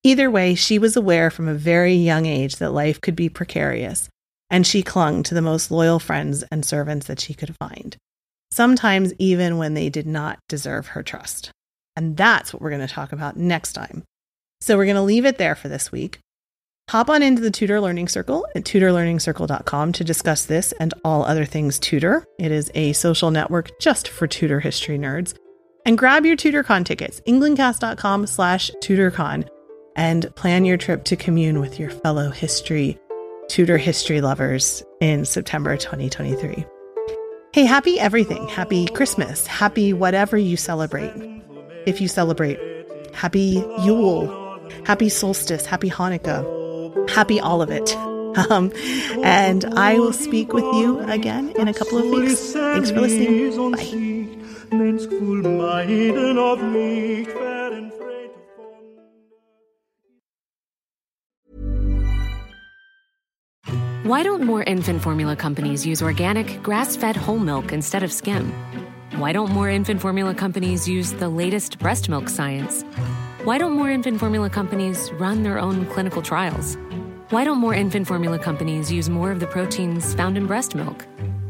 Either 0.04 0.30
way, 0.30 0.54
she 0.54 0.78
was 0.78 0.96
aware 0.96 1.32
from 1.32 1.48
a 1.48 1.56
very 1.56 1.96
young 1.96 2.28
age 2.28 2.58
that 2.58 2.70
life 2.70 3.02
could 3.02 3.16
be 3.16 3.30
precarious, 3.30 4.10
and 4.52 4.68
she 4.68 4.84
clung 4.84 5.24
to 5.24 5.34
the 5.34 5.42
most 5.42 5.72
loyal 5.72 5.98
friends 5.98 6.44
and 6.52 6.64
servants 6.64 7.08
that 7.08 7.20
she 7.20 7.34
could 7.34 7.56
find, 7.58 7.98
sometimes 8.52 9.12
even 9.18 9.58
when 9.58 9.74
they 9.74 9.90
did 9.90 10.06
not 10.06 10.38
deserve 10.48 10.90
her 10.90 11.02
trust. 11.02 11.50
And 11.96 12.16
that's 12.16 12.54
what 12.54 12.62
we're 12.62 12.70
going 12.70 12.88
to 12.88 12.94
talk 12.94 13.12
about 13.12 13.38
next 13.38 13.74
time. 13.74 14.04
So 14.62 14.78
we're 14.78 14.86
going 14.86 14.98
to 14.98 15.02
leave 15.02 15.26
it 15.26 15.40
there 15.40 15.56
for 15.56 15.68
this 15.68 15.92
week. 15.92 16.20
Hop 16.92 17.10
on 17.10 17.22
into 17.22 17.42
the 17.42 17.52
Tudor 17.52 17.82
Learning 17.82 18.08
Circle 18.08 18.48
at 18.56 18.64
tudorlearningscircle.com 18.64 19.92
to 19.92 20.04
discuss 20.06 20.46
this 20.46 20.72
and 20.80 20.94
all 21.04 21.26
other 21.26 21.44
things 21.44 21.80
Tudor. 21.80 22.26
It 22.40 22.50
is 22.50 22.72
a 22.76 22.94
social 22.94 23.30
network 23.30 23.78
just 23.82 24.08
for 24.08 24.26
Tudor 24.26 24.62
history 24.62 24.98
nerds. 24.98 25.36
And 25.86 25.98
grab 25.98 26.26
your 26.26 26.38
TudorCon 26.38 26.86
tickets, 26.86 27.20
englandcast.com 27.28 28.28
slash 28.28 28.72
TudorCon, 28.82 29.50
and 29.98 30.34
plan 30.38 30.64
your 30.64 30.78
trip 30.78 31.04
to 31.06 31.18
commune 31.18 31.60
with 31.60 31.78
your 31.78 31.90
fellow 31.90 32.30
history, 32.30 32.98
Tudor 33.50 33.78
history 33.78 34.22
lovers 34.22 34.82
in 35.02 35.26
September 35.26 35.76
2023. 35.76 36.66
Hey, 37.52 37.66
happy 37.66 38.00
everything. 38.00 38.48
Happy 38.48 38.88
Christmas. 38.88 39.46
Happy 39.46 39.92
whatever 39.92 40.38
you 40.38 40.56
celebrate 40.56 41.12
if 41.86 42.00
you 42.00 42.08
celebrate. 42.08 42.60
Happy 43.14 43.62
Yule, 43.84 44.62
happy 44.86 45.10
solstice, 45.10 45.66
happy 45.66 45.90
Hanukkah, 45.90 46.57
happy 47.08 47.40
all 47.40 47.62
of 47.62 47.70
it. 47.70 47.96
Um, 48.52 48.72
and 49.24 49.66
I 49.66 49.98
will 49.98 50.14
speak 50.14 50.54
with 50.54 50.64
you 50.64 51.00
again 51.00 51.54
in 51.58 51.68
a 51.68 51.74
couple 51.74 51.98
of 51.98 52.06
weeks. 52.06 52.54
Thanks 52.54 52.92
for 52.92 53.02
listening. 53.02 53.50
Bye. 53.72 54.28
Why 64.04 64.24
don't 64.24 64.44
more 64.44 64.64
infant 64.64 65.02
formula 65.02 65.36
companies 65.36 65.86
use 65.86 66.02
organic, 66.02 66.64
grass 66.64 66.96
fed 66.96 67.18
whole 67.18 67.40
milk 67.40 67.74
instead 67.74 68.04
of 68.04 68.14
skim? 68.14 68.54
Why 69.18 69.34
don't 69.34 69.52
more 69.52 69.70
infant 69.70 70.00
formula 70.00 70.34
companies 70.34 70.88
use 70.88 71.12
the 71.14 71.28
latest 71.28 71.80
breast 71.80 72.08
milk 72.08 72.30
science? 72.30 72.84
Why 73.44 73.58
don't 73.58 73.74
more 73.74 73.90
infant 73.90 74.20
formula 74.20 74.50
companies 74.50 75.12
run 75.14 75.44
their 75.44 75.60
own 75.60 75.86
clinical 75.88 76.22
trials? 76.22 76.78
Why 77.30 77.44
don't 77.44 77.58
more 77.58 77.74
infant 77.74 78.08
formula 78.08 78.40
companies 78.40 78.90
use 78.90 79.10
more 79.10 79.32
of 79.32 79.42
the 79.42 79.48
proteins 79.48 80.14
found 80.14 80.38
in 80.38 80.48
breast 80.48 80.76
milk? 80.76 81.06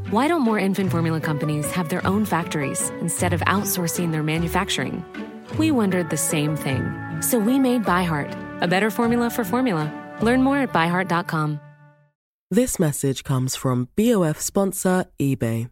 Why 0.10 0.28
don't 0.28 0.42
more 0.42 0.58
infant 0.58 0.90
formula 0.90 1.22
companies 1.22 1.70
have 1.70 1.90
their 1.90 2.04
own 2.08 2.26
factories 2.26 2.90
instead 3.00 3.32
of 3.32 3.42
outsourcing 3.42 4.12
their 4.12 4.24
manufacturing? 4.24 5.06
We 5.60 5.70
wondered 5.70 6.10
the 6.10 6.18
same 6.18 6.56
thing. 6.56 6.82
So 7.22 7.38
we 7.38 7.60
made 7.60 7.84
ByHeart, 7.84 8.34
a 8.64 8.68
better 8.68 8.90
formula 8.90 9.30
for 9.30 9.44
formula. 9.44 9.86
Learn 10.20 10.42
more 10.42 10.58
at 10.58 10.74
byheart.com. 10.74 11.60
This 12.50 12.80
message 12.80 13.24
comes 13.24 13.56
from 13.56 13.90
BOF 13.96 14.42
sponsor 14.42 15.06
eBay. 15.20 15.70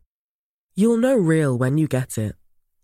You'll 0.76 0.98
know 0.98 1.16
real 1.16 1.58
when 1.58 1.80
you 1.80 1.88
get 1.88 2.20
it. 2.20 2.36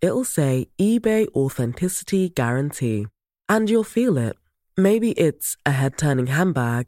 It'll 0.02 0.24
say 0.26 0.70
eBay 0.80 1.28
Authenticity 1.36 2.30
Guarantee. 2.30 3.06
And 3.48 3.70
you'll 3.70 3.84
feel 3.84 4.18
it. 4.18 4.38
Maybe 4.76 5.12
it's 5.12 5.56
a 5.68 5.72
head 5.72 6.00
turning 6.00 6.28
handbag, 6.28 6.88